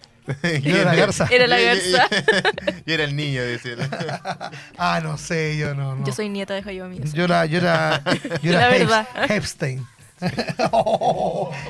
[0.43, 1.29] Y Yo era la garza.
[1.31, 2.09] Era la garza.
[2.87, 3.77] Y era el niño, decía.
[4.79, 5.95] Ah, no sé, yo no.
[5.97, 6.05] no.
[6.05, 7.17] Yo soy nieta de Hayao Miyazaki.
[7.17, 8.03] Yo era, yo era,
[8.43, 9.09] yo era La Hep- verdad.
[9.31, 9.87] Epstein.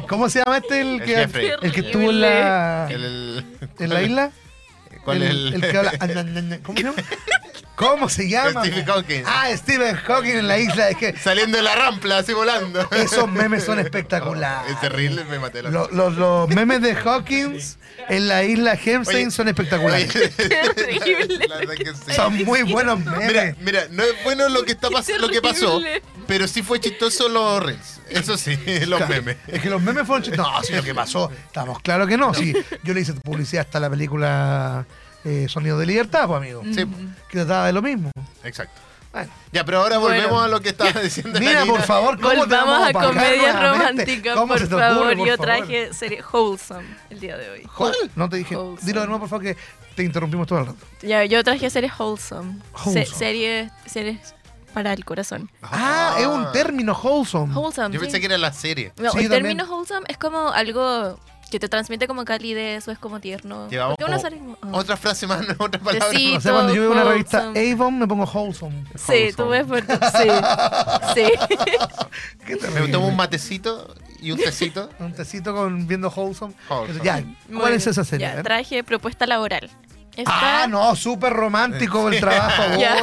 [0.08, 1.50] ¿Cómo se llama este el El que, Jeffrey.
[1.62, 3.44] el que estuvo en la, El, el-
[3.78, 4.30] en la isla?
[5.04, 5.92] ¿Cuál el, es el, el que habla.
[6.00, 6.96] ah, ¿Cómo se llama?
[7.76, 8.62] ¿Cómo se llama?
[8.64, 9.22] Stephen Hawking.
[9.26, 10.88] Ah, Stephen Hawking en la isla.
[10.88, 12.88] Es que Saliendo de la rampla, así volando.
[12.92, 14.72] esos memes son espectaculares.
[14.72, 19.26] Es terrible, me maté la Lo- los, los memes de Hawkins en la isla Hemstein
[19.26, 20.08] Oye, son espectaculares.
[20.10, 21.46] Terrible.
[21.48, 22.12] La verdad que sí.
[22.14, 23.56] Son muy buenos Mira, memes.
[23.60, 26.02] mira, no es bueno lo que está Qué pas- lo que pasó, terrible.
[26.26, 28.00] pero sí fue chistoso los reels.
[28.08, 29.36] Eso sí, los Claro, memes.
[29.48, 30.46] Es que los memes fueron chistos.
[30.46, 31.30] No, sí, lo que pasó.
[31.46, 32.32] Estamos claro que no.
[32.34, 34.86] Sí, yo le hice publicidad hasta la película
[35.26, 36.62] eh, Sonido de Libertad, pues, amigo.
[36.64, 36.84] Sí,
[37.28, 38.10] Que trataba de lo mismo.
[38.44, 38.80] exacto.
[39.12, 39.30] Bueno.
[39.50, 40.14] Ya, pero ahora Bueno.
[40.16, 41.40] volvemos a lo que estaba diciendo.
[41.40, 41.72] Mira, Karina.
[41.72, 43.78] por favor, ¿cómo Volvamos vamos a opacar comedia nuevamente?
[44.04, 45.16] romántica, ¿Cómo por se ocurre, favor.
[45.16, 45.46] por Yo favor?
[45.46, 47.62] traje serie Wholesome el día de hoy.
[47.76, 47.94] ¿Cuál?
[48.14, 48.54] No te dije.
[48.56, 48.86] Wholesome.
[48.86, 49.56] Dilo de nuevo, por favor, que
[49.94, 50.78] te interrumpimos todo el rato.
[51.00, 52.56] Ya, yo traje series Wholesome.
[52.84, 53.06] Se- Wholesome.
[53.18, 54.34] series, series
[54.74, 55.50] para el corazón.
[55.62, 57.54] Ah, es un término wholesome.
[57.54, 57.94] Wholesome.
[57.94, 58.04] Yo sí.
[58.04, 58.92] pensé que era la serie.
[58.98, 61.18] No, Sí, el término wholesome es como algo
[61.50, 63.68] que te transmite como calidez o es como tierno.
[63.68, 64.68] Llevamos como ah.
[64.72, 66.10] Otra frase más, otra palabra.
[66.10, 66.34] Sí.
[66.36, 67.72] O sea, cuando yo veo una revista Wholesome.
[67.72, 68.84] Avon me pongo wholesome.
[68.94, 70.30] Sí, tú ves por Sí.
[71.14, 71.32] Sí.
[72.46, 74.90] Qué Me tomo un matecito y un tecito.
[74.98, 76.54] Un tecito con viendo wholesome.
[76.68, 77.04] Wholesome.
[77.04, 78.26] Ya, Muy ¿cuál es esa serie?
[78.26, 79.70] Ya, traje propuesta laboral.
[80.16, 82.62] Esta Ah, no, súper romántico el trabajo.
[82.78, 82.96] Ya.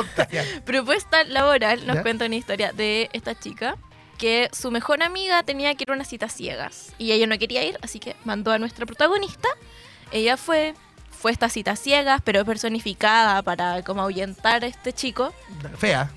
[0.66, 2.02] propuesta laboral nos ¿Ya?
[2.02, 3.78] cuenta una historia de esta chica
[4.24, 7.62] que su mejor amiga tenía que ir a una cita ciegas y ella no quería
[7.66, 9.50] ir, así que mandó a nuestra protagonista.
[10.14, 10.76] Ella fue,
[11.12, 15.34] fue a esta cita ciegas, pero personificada para como ahuyentar a este chico.
[15.78, 16.10] Fea.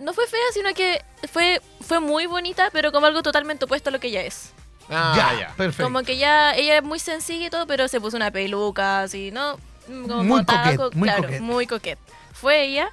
[0.00, 3.92] No fue fea, sino que fue, fue muy bonita, pero como algo totalmente opuesto a
[3.92, 4.50] lo que ella es.
[4.90, 5.54] Ah, ya, ya.
[5.54, 5.84] perfecto.
[5.84, 9.30] Como que ya ella es muy sencilla y todo, pero se puso una peluca, así,
[9.30, 9.60] ¿no?
[9.86, 11.40] Como Muy taco, coquette, muy claro, coquette.
[11.40, 11.98] muy coquette.
[12.32, 12.88] Fue ella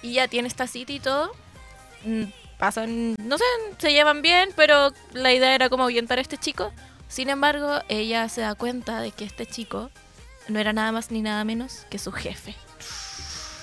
[0.00, 1.32] y ya tiene esta cita y todo.
[2.60, 3.44] Pasan, no sé,
[3.78, 6.72] se llevan bien, pero la idea era como ahuyentar a este chico.
[7.08, 9.90] Sin embargo, ella se da cuenta de que este chico
[10.48, 12.54] no era nada más ni nada menos que su jefe.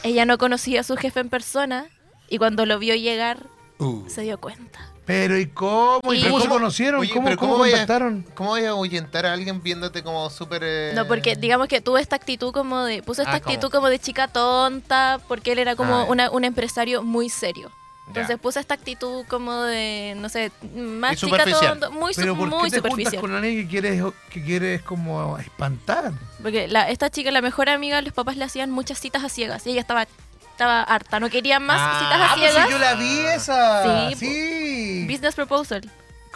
[0.03, 1.85] Ella no conocía a su jefe en persona
[2.27, 3.45] y cuando lo vio llegar
[3.79, 4.09] Uh.
[4.09, 4.79] se dio cuenta.
[5.05, 6.01] Pero ¿y cómo?
[6.11, 6.99] ¿Y cómo se conocieron?
[6.99, 8.25] Oye, ¿Cómo, pero cómo ¿cómo vaya- contactaron?
[8.33, 10.63] ¿Cómo voy a ahuyentar a alguien viéndote como súper...
[10.65, 13.03] eh, No, porque digamos que tuvo esta actitud como de.
[13.03, 13.53] Puso esta Ah, ¿cómo?
[13.53, 17.71] actitud como de chica tonta, porque él era como Ah, una- un empresario muy serio.
[18.07, 18.41] Entonces Ya.
[18.41, 21.71] puso esta actitud como de, no sé, más chica superficial.
[21.79, 23.21] tonta, muy, su- Pero ¿por muy qué te superficial.
[23.21, 26.13] con alguien que quieres, que quieres como espantar?
[26.41, 29.67] Porque la, esta chica, la mejor amiga, los papás le hacían muchas citas a ciegas
[29.67, 30.07] y ella estaba,
[30.51, 32.69] estaba harta, no quería más Ah, citas a Ah, pues ciegas.
[32.69, 34.09] yo la vi esa.
[34.09, 35.07] Sí, Sí.
[35.09, 35.81] Business proposal.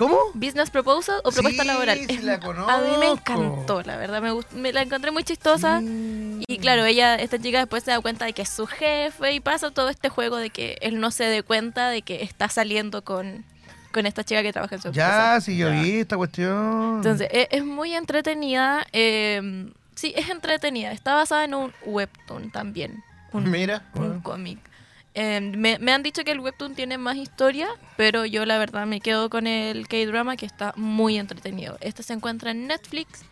[0.01, 0.17] ¿Cómo?
[0.33, 1.99] Business proposal o propuesta Sí, laboral.
[2.09, 2.33] sí la
[2.67, 4.21] a mí me encantó, la verdad.
[4.21, 5.79] Me, me la encontré muy chistosa.
[5.83, 9.39] Y claro, ella, esta chica después se da cuenta de que es su jefe y
[9.39, 13.03] pasa todo este juego de que él no se dé cuenta de que está saliendo
[13.03, 13.45] con,
[13.91, 15.33] con esta chica que trabaja en su empresa.
[15.35, 16.95] Ya, sí, yo vi esta cuestión.
[16.97, 18.87] Entonces, e- es, muy entretenida.
[18.93, 20.91] eh, sí, es entretenida.
[20.93, 23.03] Está basada en un webtoon también.
[23.33, 23.83] Un, Mira.
[23.93, 24.57] un cómic.
[25.13, 28.85] Eh, me, me han dicho que el webtoon tiene más historia, pero yo la verdad
[28.85, 31.77] me quedo con el K-drama que está muy entretenido.
[31.81, 33.23] Este se encuentra en Netflix.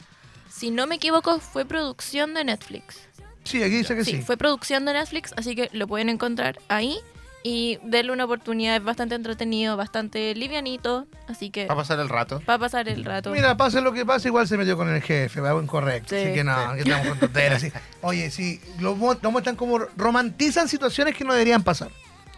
[0.50, 3.00] Si no me equivoco, fue producción de Netflix.
[3.46, 4.22] Sí, aquí dice que Sí, sí.
[4.22, 6.98] fue producción de Netflix, así que lo pueden encontrar ahí.
[7.41, 12.10] Y denle una oportunidad, es bastante entretenido, bastante livianito, así que Va a pasar el
[12.10, 12.41] rato.
[12.49, 13.32] va a pasar el rato.
[13.32, 16.10] Mira, pase lo que pase, igual se metió con el jefe, va incorrecto.
[16.10, 16.17] Sí.
[16.17, 17.62] Así que no, que estamos con tonteras.
[17.62, 17.71] sí.
[18.02, 21.89] Oye, sí, lo, lo muestran como romantizan situaciones que no deberían pasar.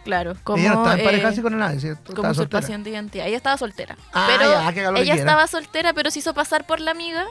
[0.04, 2.14] Claro, como, Ella no estaba en eh, pareja así con nadie, ¿cierto?
[2.14, 3.26] como usurpación de identidad.
[3.26, 3.96] Ella estaba soltera.
[4.12, 7.24] Ah, pero ya, que ella estaba soltera, pero se hizo pasar por la amiga,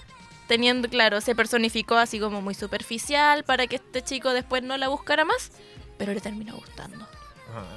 [0.48, 4.88] teniendo, claro, se personificó así como muy superficial para que este chico después no la
[4.88, 5.52] buscara más,
[5.98, 7.08] pero le terminó gustando.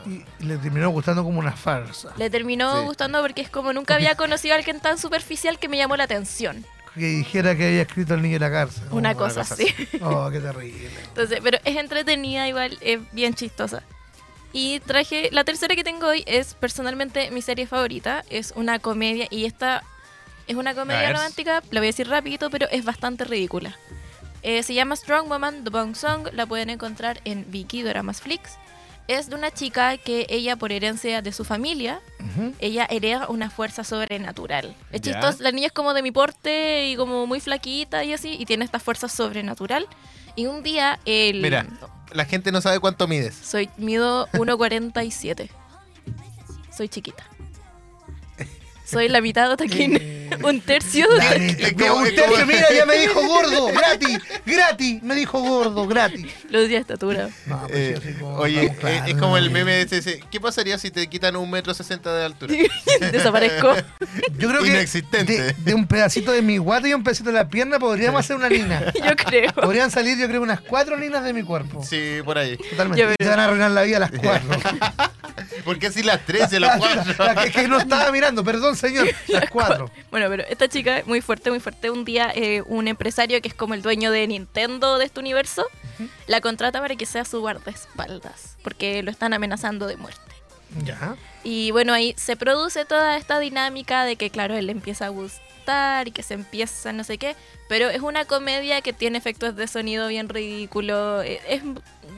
[0.06, 2.12] Y le terminó gustando como una farsa.
[2.16, 2.84] Le terminó Sí.
[2.86, 6.04] gustando porque es como nunca había conocido a alguien tan superficial que me llamó la
[6.04, 6.64] atención.
[6.94, 8.84] Que dijera que había escrito el niño de la cárcel.
[8.90, 9.66] Una una cosa cosa así.
[10.00, 10.90] Oh, qué terrible.
[11.08, 13.82] Entonces, pero es entretenida igual, es bien chistosa.
[14.52, 19.26] Y traje, la tercera que tengo hoy es personalmente mi serie favorita, es una comedia
[19.28, 19.82] y esta
[20.46, 23.76] es una A comedia romántica, la voy a decir rapidito, pero es bastante ridícula.
[24.42, 28.52] Eh, se llama Strong Woman, The Bong Song, la pueden encontrar en Viki Dramas Flix.
[29.06, 32.00] Es de una chica que ella por herencia de su familia,
[32.58, 34.74] ella hereda una fuerza sobrenatural.
[34.90, 38.36] Es chistoso, la niña es como de mi porte y como muy flaquita y así,
[38.38, 39.86] y tiene esta fuerza sobrenatural.
[40.36, 41.42] Y un día el...
[41.42, 41.66] Mira,
[42.12, 43.34] la gente no sabe cuánto mides.
[43.34, 45.50] Soy, mido 1,47.
[46.76, 47.24] Soy chiquita.
[48.84, 49.96] Soy la mitad de Taquín.
[50.00, 51.46] Eh, Un tercio de...
[51.62, 56.26] Usted como- que mira ya me dijo gordo, gratis, gratis, me dijo gordo, gratis.
[56.50, 57.28] los de estatura.
[57.46, 57.72] No, pues
[58.04, 61.06] Eh, como- oye, claro, eh, es como el meme ese, ese, ¿Qué pasaría si te
[61.08, 62.52] quitan un metro sesenta de altura?
[63.12, 63.74] Desaparezco.
[64.38, 65.40] Yo creo que Inexistente.
[65.40, 68.36] de, de un pedacito de mi guata y un pedacito de la pierna podríamos hacer
[68.36, 68.92] una lina.
[68.94, 69.52] Yo creo.
[69.52, 71.82] Podrían salir, yo creo, unas cuatro linas de mi cuerpo.
[71.84, 72.56] Sí, por ahí.
[72.56, 73.14] Totalmente.
[73.18, 74.48] Te van a arruinar la vida a las cuatro.
[75.64, 77.24] ¿Por qué si las tres y las cuatro?
[77.24, 79.08] La que, que no estaba mirando, perdón, señor.
[79.28, 79.90] Las cuatro.
[80.10, 81.90] Bueno, pero esta chica, muy fuerte, muy fuerte.
[81.90, 85.66] Un día, eh, un empresario que es como el dueño de Nintendo de este universo,
[86.26, 90.20] la contrata para que sea su guardaespaldas, porque lo están amenazando de muerte.
[90.84, 91.14] Ya.
[91.44, 95.08] Y bueno, ahí se produce toda esta dinámica de que, claro, él le empieza a
[95.10, 95.53] gustar
[96.06, 97.36] y que se empieza no sé qué,
[97.68, 101.22] pero es una comedia que tiene efectos de sonido bien ridículo.
[101.22, 101.62] eh, Es,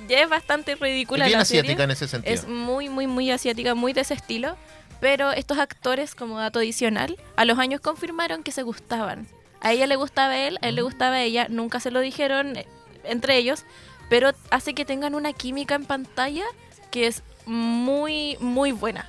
[0.09, 1.61] ya es bastante ridícula Es bien la serie.
[1.61, 2.35] asiática en ese sentido.
[2.35, 4.57] Es muy, muy, muy asiática, muy de ese estilo.
[5.01, 9.27] Pero estos actores, como dato adicional, a los años confirmaron que se gustaban.
[9.61, 11.47] A ella le gustaba él, a él le gustaba ella.
[11.51, 12.67] Nunca se lo dijeron eh,
[13.05, 13.65] entre ellos,
[14.09, 16.45] pero hace que tengan una química en pantalla
[16.91, 19.09] que es muy, muy buena.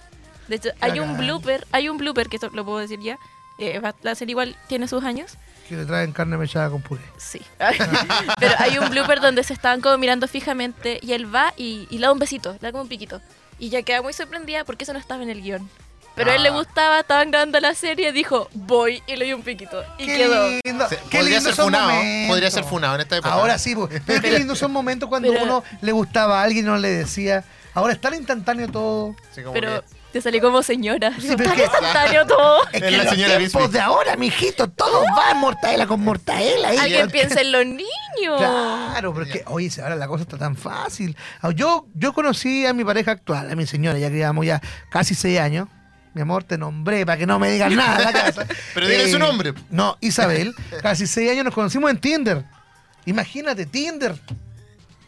[0.49, 3.17] De hecho, hay un blooper, hay un blooper, que esto lo puedo decir ya.
[3.57, 3.81] Eh,
[4.15, 5.33] serie igual tiene sus años.
[5.67, 7.01] Que le traen carne mechada con puré.
[7.17, 7.41] Sí.
[8.39, 11.97] Pero hay un blooper donde se estaban como mirando fijamente y él va y, y
[11.97, 13.21] le da un besito, le da como un piquito.
[13.59, 15.69] Y ya queda muy sorprendida porque eso no estaba en el guion.
[16.15, 16.53] Pero a él le Ah.
[16.53, 19.83] gustaba, estaban grabando la serie, dijo, voy y le dio un piquito.
[19.99, 20.49] Y Qué quedó.
[20.65, 20.87] lindo.
[20.89, 21.89] Se- Qué podría lindo ser funado.
[21.91, 22.29] momentos.
[22.29, 23.33] Podría ser funado en esta época.
[23.33, 24.01] Ahora sí, pues.
[24.05, 26.89] pero qué lindo son momentos cuando Pero- uno le gustaba a alguien y no le
[26.89, 27.43] decía.
[27.77, 29.15] Ahora es tan instantáneo todo.
[29.35, 31.11] Sí, como Pero que- te salió como señora.
[31.19, 32.67] Sí, pero Tan es que- instantáneo todo.
[32.73, 33.71] Es Es la los señora tiempos Bisbee.
[33.73, 36.69] de ahora, mijito, todo va en mortadela con mortadela.
[36.69, 36.77] ahí.
[36.79, 38.37] Alguien piensa en los niños.
[38.39, 41.15] Claro, pero es que, oye, si ahora la cosa está tan fácil.
[41.41, 44.59] Ah, Yo, yo conocí a mi pareja actual, a mi señora, ya que llevamos ya
[44.89, 45.67] casi seis años.
[46.15, 48.41] Mi amor, te nombré para que no me digas nada en la casa.
[48.41, 49.53] Eh, Pero dile su nombre.
[49.69, 50.55] No, Isabel.
[50.81, 52.43] casi seis años nos conocimos en Tinder.
[53.05, 54.15] Imagínate, Tinder.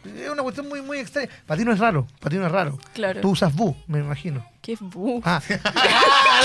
[0.04, 1.28] Es una cuestión muy, muy extraña.
[1.46, 2.78] Para ti no es raro, para ti no es raro.
[2.94, 3.20] Claro.
[3.20, 4.46] Tú usas Bu, me imagino.
[4.62, 5.20] Qué bu.
[5.24, 6.40] Ah, ¡Ah!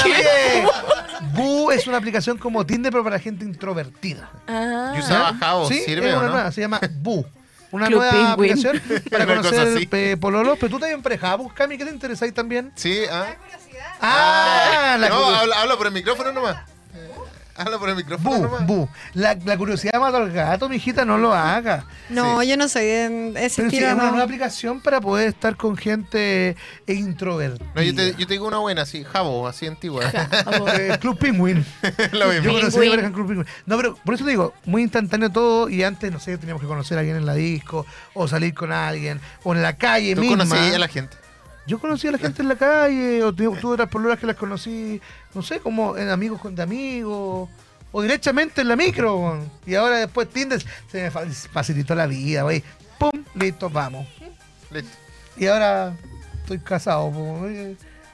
[1.34, 4.30] Bu es una aplicación como Tinder, pero para gente introvertida.
[4.48, 4.94] Ah.
[4.96, 5.38] Yo usaba ¿Ya?
[5.38, 6.34] Jabo, Sí, ¿sirve es o una no?
[6.34, 7.26] nueva, se llama Bu.
[7.72, 8.32] Una Club nueva Penguin.
[8.32, 9.89] aplicación para Una cosa conocer así.
[9.91, 10.58] eh, pololos.
[10.60, 12.72] Pero tú también pareja, Cami, ¿qué te interesa ahí también?
[12.76, 13.26] Sí, ah.
[14.02, 15.41] Ah, la no, curiosidad.
[15.41, 16.58] habla, habla por el micrófono nomás.
[17.58, 18.68] Habla por el micrófono Bu, nomás.
[18.68, 18.89] bu.
[19.13, 21.86] La, la curiosidad mata al gato, mijita, no lo haga.
[22.10, 23.88] No, yo no soy de ese Pero sí, estilo.
[23.88, 27.65] es una nueva aplicación para poder estar con gente introvertida.
[27.74, 30.04] No, yo te, yo te digo una buena, así, Jabo, así antigua.
[30.78, 31.65] Eh, Club Penguin.
[32.12, 32.44] Lo mismo.
[32.44, 33.00] Yo conocí a Penguin.
[33.06, 33.48] en Club Penguin.
[33.65, 36.68] No, pero por eso te digo, muy instantáneo todo y antes, no sé, teníamos que
[36.68, 40.22] conocer a alguien en la disco o salir con alguien o en la calle Tú
[40.22, 40.39] misma.
[40.46, 41.15] conocí a la gente.
[41.67, 44.36] Yo conocí a la gente en la calle o tu- tuve otras pololas que las
[44.36, 45.01] conocí,
[45.34, 47.49] no sé, como en amigos con de amigos
[47.91, 49.39] o directamente en la micro.
[49.65, 52.63] Y ahora después Tinder se me fa- facilitó la vida, güey.
[52.99, 54.08] Pum, listo, vamos.
[54.71, 54.91] Listo.
[55.38, 55.93] Y ahora
[56.41, 57.12] estoy casado.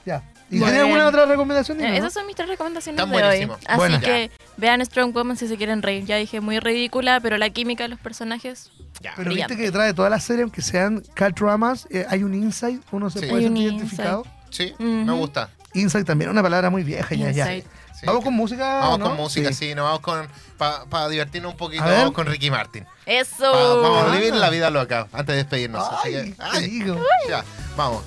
[0.05, 0.23] ya.
[0.51, 1.79] ¿Y tenés alguna otra recomendación?
[1.81, 1.95] Eh, no?
[1.95, 3.23] Esas son mis tres recomendaciones Están de hoy.
[3.23, 3.59] buenísimos.
[3.65, 6.05] Así que vean Strong Woman si se quieren reír.
[6.05, 8.69] Ya dije, muy ridícula, pero la química de los personajes.
[8.99, 9.13] Ya.
[9.15, 9.53] Pero brillante.
[9.53, 12.81] viste que detrás de todas las series, aunque sean cat dramas, eh, hay un insight,
[12.91, 13.25] uno se Sí.
[13.27, 14.25] puede sentir identificado.
[14.49, 14.83] Sí, Ujú.
[14.83, 15.49] me gusta.
[15.73, 17.45] Insight también, una palabra muy vieja ya, ya.
[17.47, 17.63] Sí.
[18.05, 18.79] Vamos con música.
[18.79, 19.05] Vamos ¿no?
[19.05, 19.69] con música, Sí.
[19.69, 20.27] sí, nos vamos con.
[20.57, 22.85] Para divertirnos un poquito, vamos con Ricky Martin.
[23.05, 23.51] Eso.
[23.51, 24.15] Pa- vamos a Ah.
[24.15, 25.87] vivir la vida loca antes de despedirnos.
[25.87, 27.01] así Ay, que- qué ay, digo.
[27.29, 27.43] ya,
[27.77, 28.03] vamos.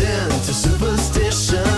[0.00, 1.77] into superstition.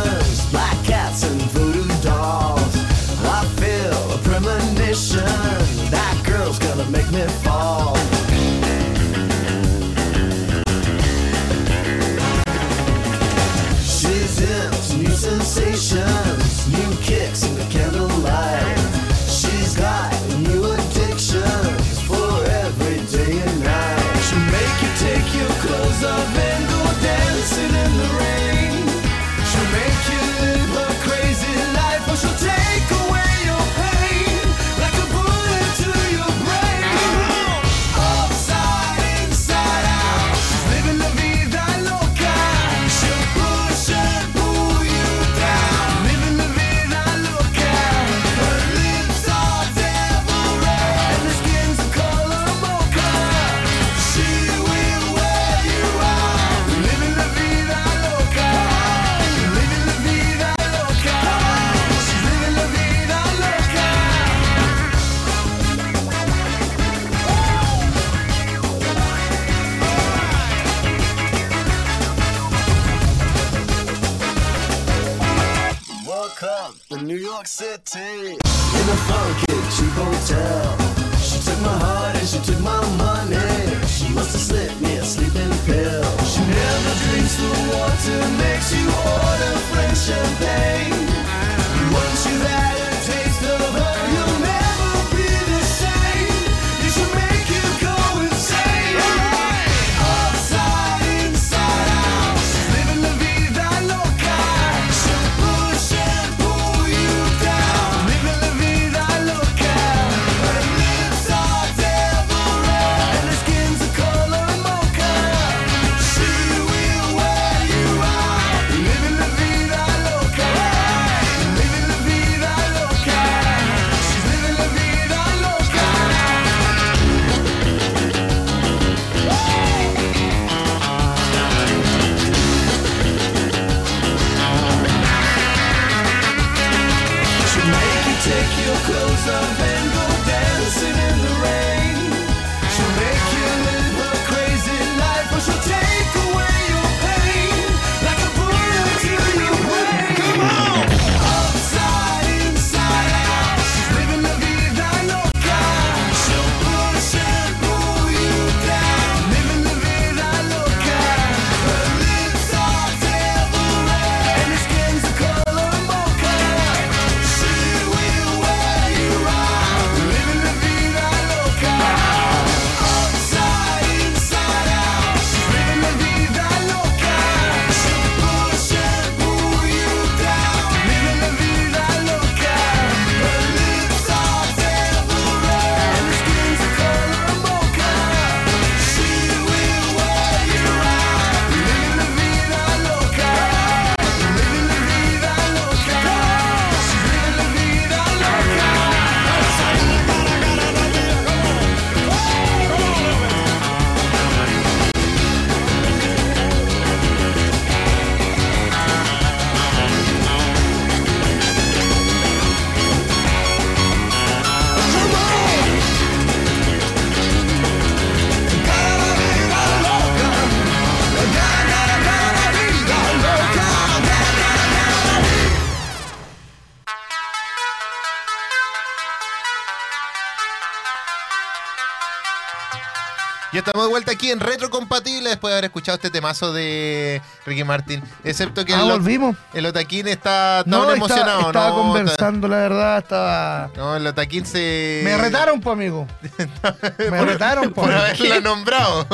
[234.01, 238.03] Vuelta aquí en Retrocompatible después de haber escuchado este temazo de Ricky Martin.
[238.25, 239.37] Excepto que Ah, el, volvimos.
[239.55, 241.77] el Otaquín está tan No, estaba, emocionado, estaba ¿no?
[241.77, 243.71] conversando, la verdad, estaba...
[243.77, 245.01] No, el Otaquín se.
[245.05, 246.07] Me retaron, pues, amigo.
[247.11, 247.97] Me retaron, por pues.
[247.97, 249.07] haberla nombrado.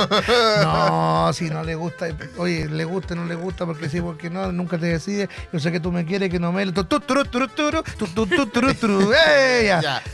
[0.62, 2.06] No, si no le gusta,
[2.38, 5.28] oye, le gusta, no le gusta, porque sí, porque no, nunca te decide.
[5.52, 6.64] Yo sé que tú me quieres, que no me...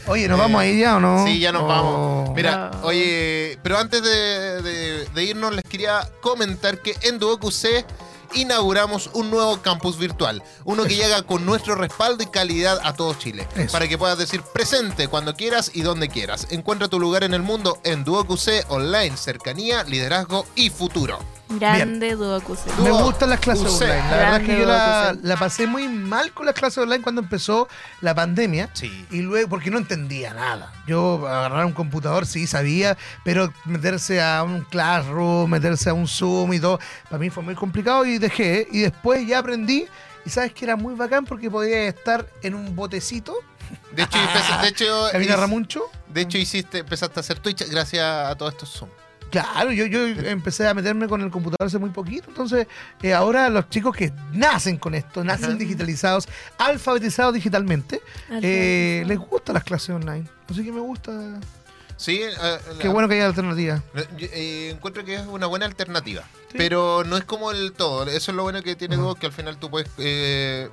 [0.07, 1.25] Oye, ¿nos vamos ahí ya o no?
[1.27, 1.67] Sí, ya nos Oh.
[1.67, 2.31] vamos.
[2.35, 2.81] Mira, No.
[2.87, 7.85] oye, pero antes de, de- de irnos, les quería comentar que en UC
[8.35, 10.43] inauguramos un nuevo campus virtual.
[10.65, 13.47] Uno que llega con nuestro respaldo y calidad a todo Chile.
[13.57, 13.73] Eso.
[13.73, 16.47] Para que puedas decir presente cuando quieras y donde quieras.
[16.51, 21.19] Encuentra tu lugar en el mundo en Duoc UC online, cercanía, liderazgo y futuro.
[21.59, 22.17] Grande.
[22.83, 24.11] Me gustan las clases online.
[24.11, 27.69] La verdad es que yo la, pasé muy mal con las clases online cuando empezó
[28.01, 28.71] la pandemia.
[28.73, 29.07] Sí.
[29.11, 30.73] Y luego, porque no entendía nada.
[30.87, 36.53] Yo agarrar un computador, sí, sabía, pero meterse a un Classroom, meterse a un Zoom
[36.55, 38.67] y todo, para mí fue muy complicado y dejé.
[38.71, 39.87] Y después ya aprendí.
[40.25, 43.35] Y sabes que era muy bacán porque podía estar en un botecito,
[43.91, 45.09] De hecho, empe- de hecho,
[46.09, 48.91] de hecho hiciste, empezaste a hacer Twitch gracias a todos estos Zoom.
[49.33, 52.67] Claro, yo, yo empecé a meterme con el computador hace muy poquito, entonces
[53.03, 55.55] eh, ahora los chicos que nacen con esto, nacen Ajá.
[55.57, 56.29] digitalizados,
[56.59, 60.29] alfabetizados digitalmente, eh, les gustan las clases online.
[60.49, 61.41] Así que me gusta.
[61.97, 62.33] Sí, eh,
[62.79, 63.83] Qué la- bueno que haya
[64.21, 66.23] eh, encuentro que es una buena alternativa.
[66.51, 66.59] Sí.
[66.59, 68.05] Pero no es como el todo.
[68.05, 68.97] Eso es lo bueno que tiene.
[68.97, 70.69] Duoc, que al final tú puedes eh,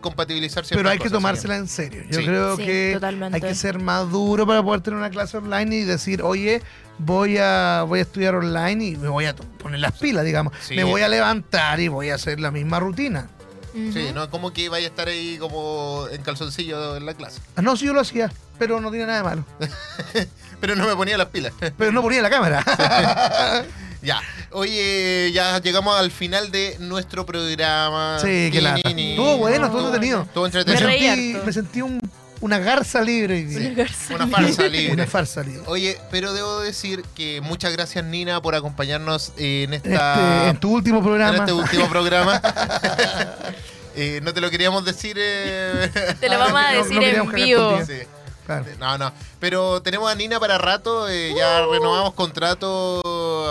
[0.00, 2.02] compatibilizar Pero hay que tomársela en serio.
[2.10, 2.24] Yo Sí.
[2.26, 3.36] creo Sí, que totalmente.
[3.36, 6.62] hay que ser más duro para poder tener una clase online y decir, oye,
[6.98, 10.52] voy a, voy a estudiar online y me voy a poner las pilas, digamos.
[10.60, 10.74] Sí.
[10.76, 13.28] Me voy a levantar y voy a hacer la misma rutina.
[13.74, 17.40] Sí, no es como que vaya a estar ahí como en calzoncillo en la clase.
[17.56, 19.44] Ah, no, sí, yo lo hacía, pero no tiene nada de malo.
[20.60, 21.52] Pero no me ponía las pilas.
[21.76, 22.62] Pero no ponía la cámara.
[24.02, 24.20] ya.
[24.50, 28.18] Oye, ya llegamos al final de nuestro programa.
[28.20, 28.88] Sí, qué lata.
[28.90, 30.22] Estuvo bueno, estuvo entretenido.
[30.22, 30.86] Estuvo Me entretenido.
[30.86, 31.00] reí
[31.32, 32.00] sentí, me sentí un-
[32.40, 33.46] una garza libre.
[33.48, 34.92] Una garza Una farsa libre.
[34.92, 35.62] Una farsa libre.
[35.66, 40.56] Oye, pero debo decir que muchas gracias Nina por acompañarnos en En, esta este- en
[40.60, 41.36] tu último en programa.
[41.38, 42.42] este último programa.
[43.94, 45.16] Eh, no te lo queríamos decir.
[45.20, 47.78] eh, Te lo vamos a No, no decir en vivo.
[48.46, 48.64] Claro.
[48.78, 49.12] No, no.
[49.38, 51.08] Pero tenemos a Nina para rato.
[51.10, 53.02] eh, ya renovamos contrato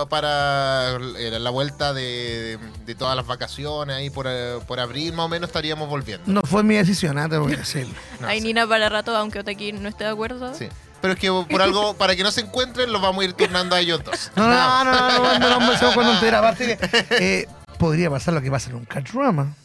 [0.09, 3.95] para eh, la vuelta de, de todas las vacaciones.
[3.95, 6.23] Ahí por, eh, por abril más o menos estaríamos volviendo.
[6.31, 7.93] No fue mi decisión, ah, tengo que decirlo.
[8.19, 8.47] No, Hay sí.
[8.47, 10.53] Nina para rato, aunque Otaki no esté de acuerdo.
[10.55, 10.67] Sí.
[11.01, 13.75] Pero es que por algo, para que no se encuentren, los vamos a ir turnando
[13.75, 14.31] a ellos dos.
[14.35, 16.39] No, no, no, no, no, no, no, empezamos con tontería.
[16.39, 17.47] Aparte que eh,
[17.79, 19.55] podría pasar lo que pasa en un drama.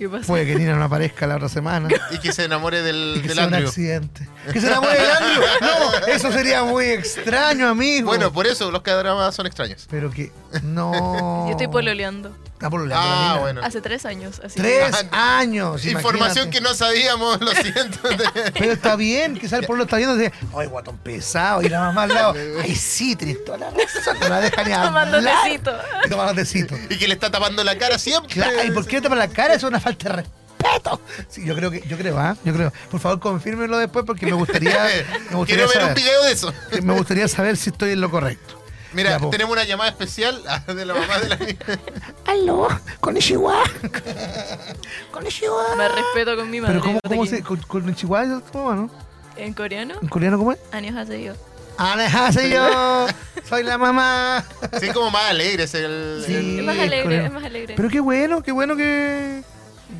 [0.00, 0.26] ¿Qué pasa?
[0.28, 1.86] Puede que Nina no aparezca la otra semana.
[2.10, 3.68] Y que se enamore del, Y que del sea un Andrew.
[3.68, 4.26] accidente.
[4.50, 5.42] Que se enamore del Andrew.
[5.60, 8.06] No, eso sería muy extraño, amigo.
[8.06, 9.86] Bueno, por eso los dramas son extraños.
[9.90, 10.32] Pero que
[10.62, 11.44] no.
[11.44, 12.34] Yo estoy pololeando.
[12.60, 13.62] Está Ah, bueno.
[13.64, 14.40] Hace tres años.
[14.44, 15.84] Así Tres Ah, años.
[15.86, 16.50] Información imagínate.
[16.50, 17.98] que no sabíamos, lo siento.
[18.58, 21.80] Pero está bien, quizás el pueblo está viendo y dice, ay, guatón pesado, y la
[21.80, 22.34] mamá al lado.
[22.62, 25.72] Ay, sí, toda la razón, no la deja ni Tomando tecito.
[26.04, 26.74] Y tomando tecito.
[26.90, 28.34] y que le está tapando la cara siempre.
[28.34, 29.54] Claro, ¿y por qué no tapa la cara?
[29.54, 31.00] Eso es una falta de respeto.
[31.30, 32.36] Sí, yo creo que, yo creo, ¿ah?
[32.44, 32.70] Yo creo.
[32.90, 34.84] Por favor, confírmenlo después porque me gustaría,
[35.30, 36.52] me gustaría Quiero ver un video de eso.
[36.82, 38.59] Me gustaría saber si estoy en lo correcto.
[38.92, 41.58] Mira, Ya, tenemos una llamada especial de la mamá de la niña.
[42.26, 42.68] Aló,
[43.00, 43.62] con Ishiwa.
[45.12, 45.76] con Ishiwa.
[45.76, 46.74] Me respeto con mi madre.
[46.74, 48.90] Pero ¿cómo, cómo se, con, con Ichiwa, ¿cómo no?
[49.36, 49.94] ¿En coreano?
[50.02, 50.58] ¿En coreano cómo es?
[50.72, 51.34] Años hace yo.
[53.48, 54.44] Soy la mamá.
[54.80, 56.22] Sí, como más alegre es el.
[56.26, 56.34] Sí.
[56.34, 57.74] el- Es más es alegre, es más alegre.
[57.76, 59.42] Pero qué bueno, qué bueno que.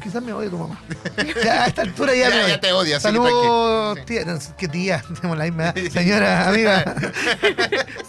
[0.02, 0.80] Quizás me odie tu mamá.
[1.44, 2.60] Ya a esta altura ya, Ya- me ya odia.
[2.60, 4.24] te odia, Saludos, tía.
[4.24, 5.02] No, ¿Qué tía?
[5.14, 5.90] Tenemos la misma edad.
[5.90, 6.94] Señora, amiga.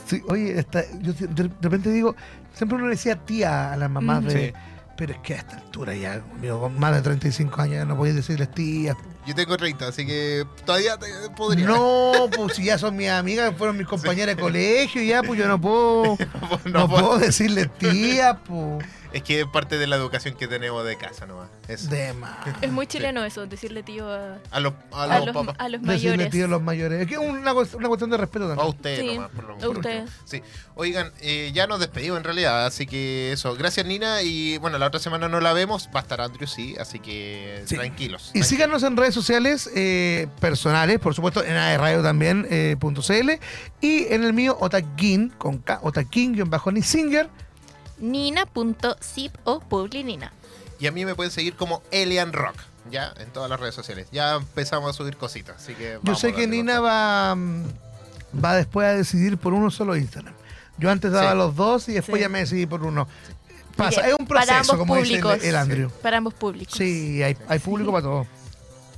[0.06, 2.16] Sí, oye, esta- yo de repente digo,
[2.54, 4.28] siempre uno le decía tía a las mamás Mm.
[4.28, 4.48] de.
[4.48, 4.54] Sí.
[4.98, 7.98] Pero es que a esta altura ya, amigo, con más de 35 años ya no
[7.98, 8.96] podéis decirles tía.
[9.26, 11.66] Yo tengo 30, así que todavía te- podría.
[11.66, 15.48] No, pues si ya son mis amigas, fueron mis compañeras de colegio, ya, pues yo
[15.48, 16.18] no puedo.
[16.66, 17.06] No No, puedo.
[17.08, 18.86] puedo decirles tía, pues.
[19.14, 21.50] Es que es parte de la educación que tenemos de casa nomás.
[21.68, 22.38] Es De más.
[22.62, 25.56] Es muy chileno eso, decirle tío a, a los, a a los los, papás.
[25.60, 26.30] a los Decirle mayores.
[26.32, 27.02] tío a los mayores.
[27.02, 28.68] Es que es una, cuest- una cuestión de respeto A también.
[28.70, 30.00] usted Sí, nomás, por lo a por usted.
[30.04, 30.18] último.
[30.26, 30.42] Sí.
[30.76, 33.54] Oigan, eh, ya nos despedimos en realidad, así que eso.
[33.56, 34.22] Gracias, Nina.
[34.22, 35.90] Y bueno, la otra semana no la vemos.
[35.94, 37.76] Va a estar Andrew, sí, así que Sí.
[37.76, 38.22] tranquilos.
[38.30, 38.48] Y tranquilos.
[38.48, 43.40] síganos en redes sociales eh, personales, por supuesto, en AERadio también, eh, punto .cl,
[43.82, 47.30] y en el mío, Otakin, con K, Otakin-Nisinger.
[48.02, 50.32] Nina.zip o Publinina.
[50.80, 52.56] Y a mí me pueden seguir como Elian Rock,
[52.90, 54.08] ya, en todas las redes sociales.
[54.12, 57.64] Ya empezamos a subir cositas, así que Yo sé que Nina va, mm,
[58.44, 60.34] va después a decidir por uno solo Instagram.
[60.78, 61.38] Yo antes daba Sí.
[61.38, 62.22] los dos y después Sí.
[62.24, 63.08] ya me decidí por uno.
[63.76, 65.44] Pasa, es un para proceso, ambos como dice el, públicos.
[65.48, 65.90] el Andrew.
[66.02, 66.74] Para ambos públicos.
[66.76, 68.28] Sí, hay, hay público para todo.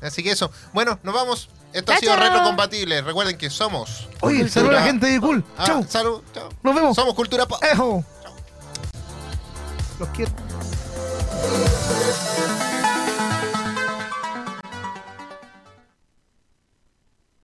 [0.02, 0.52] Así que eso.
[0.74, 1.50] Bueno, nos vamos.
[1.74, 2.16] Esto ha sido.
[2.16, 3.02] Retrocompatible.
[3.02, 4.08] Recuerden que somos.
[4.22, 5.44] Oye, Cultura- saludos a la gente de Cool.
[5.58, 6.22] Ah, Chau, Salud.
[6.34, 6.50] Chao.
[6.64, 6.96] nos vemos.
[6.96, 7.62] Somos Cultura Pop.
[7.64, 8.04] Ejo.
[10.00, 10.32] Los quiero.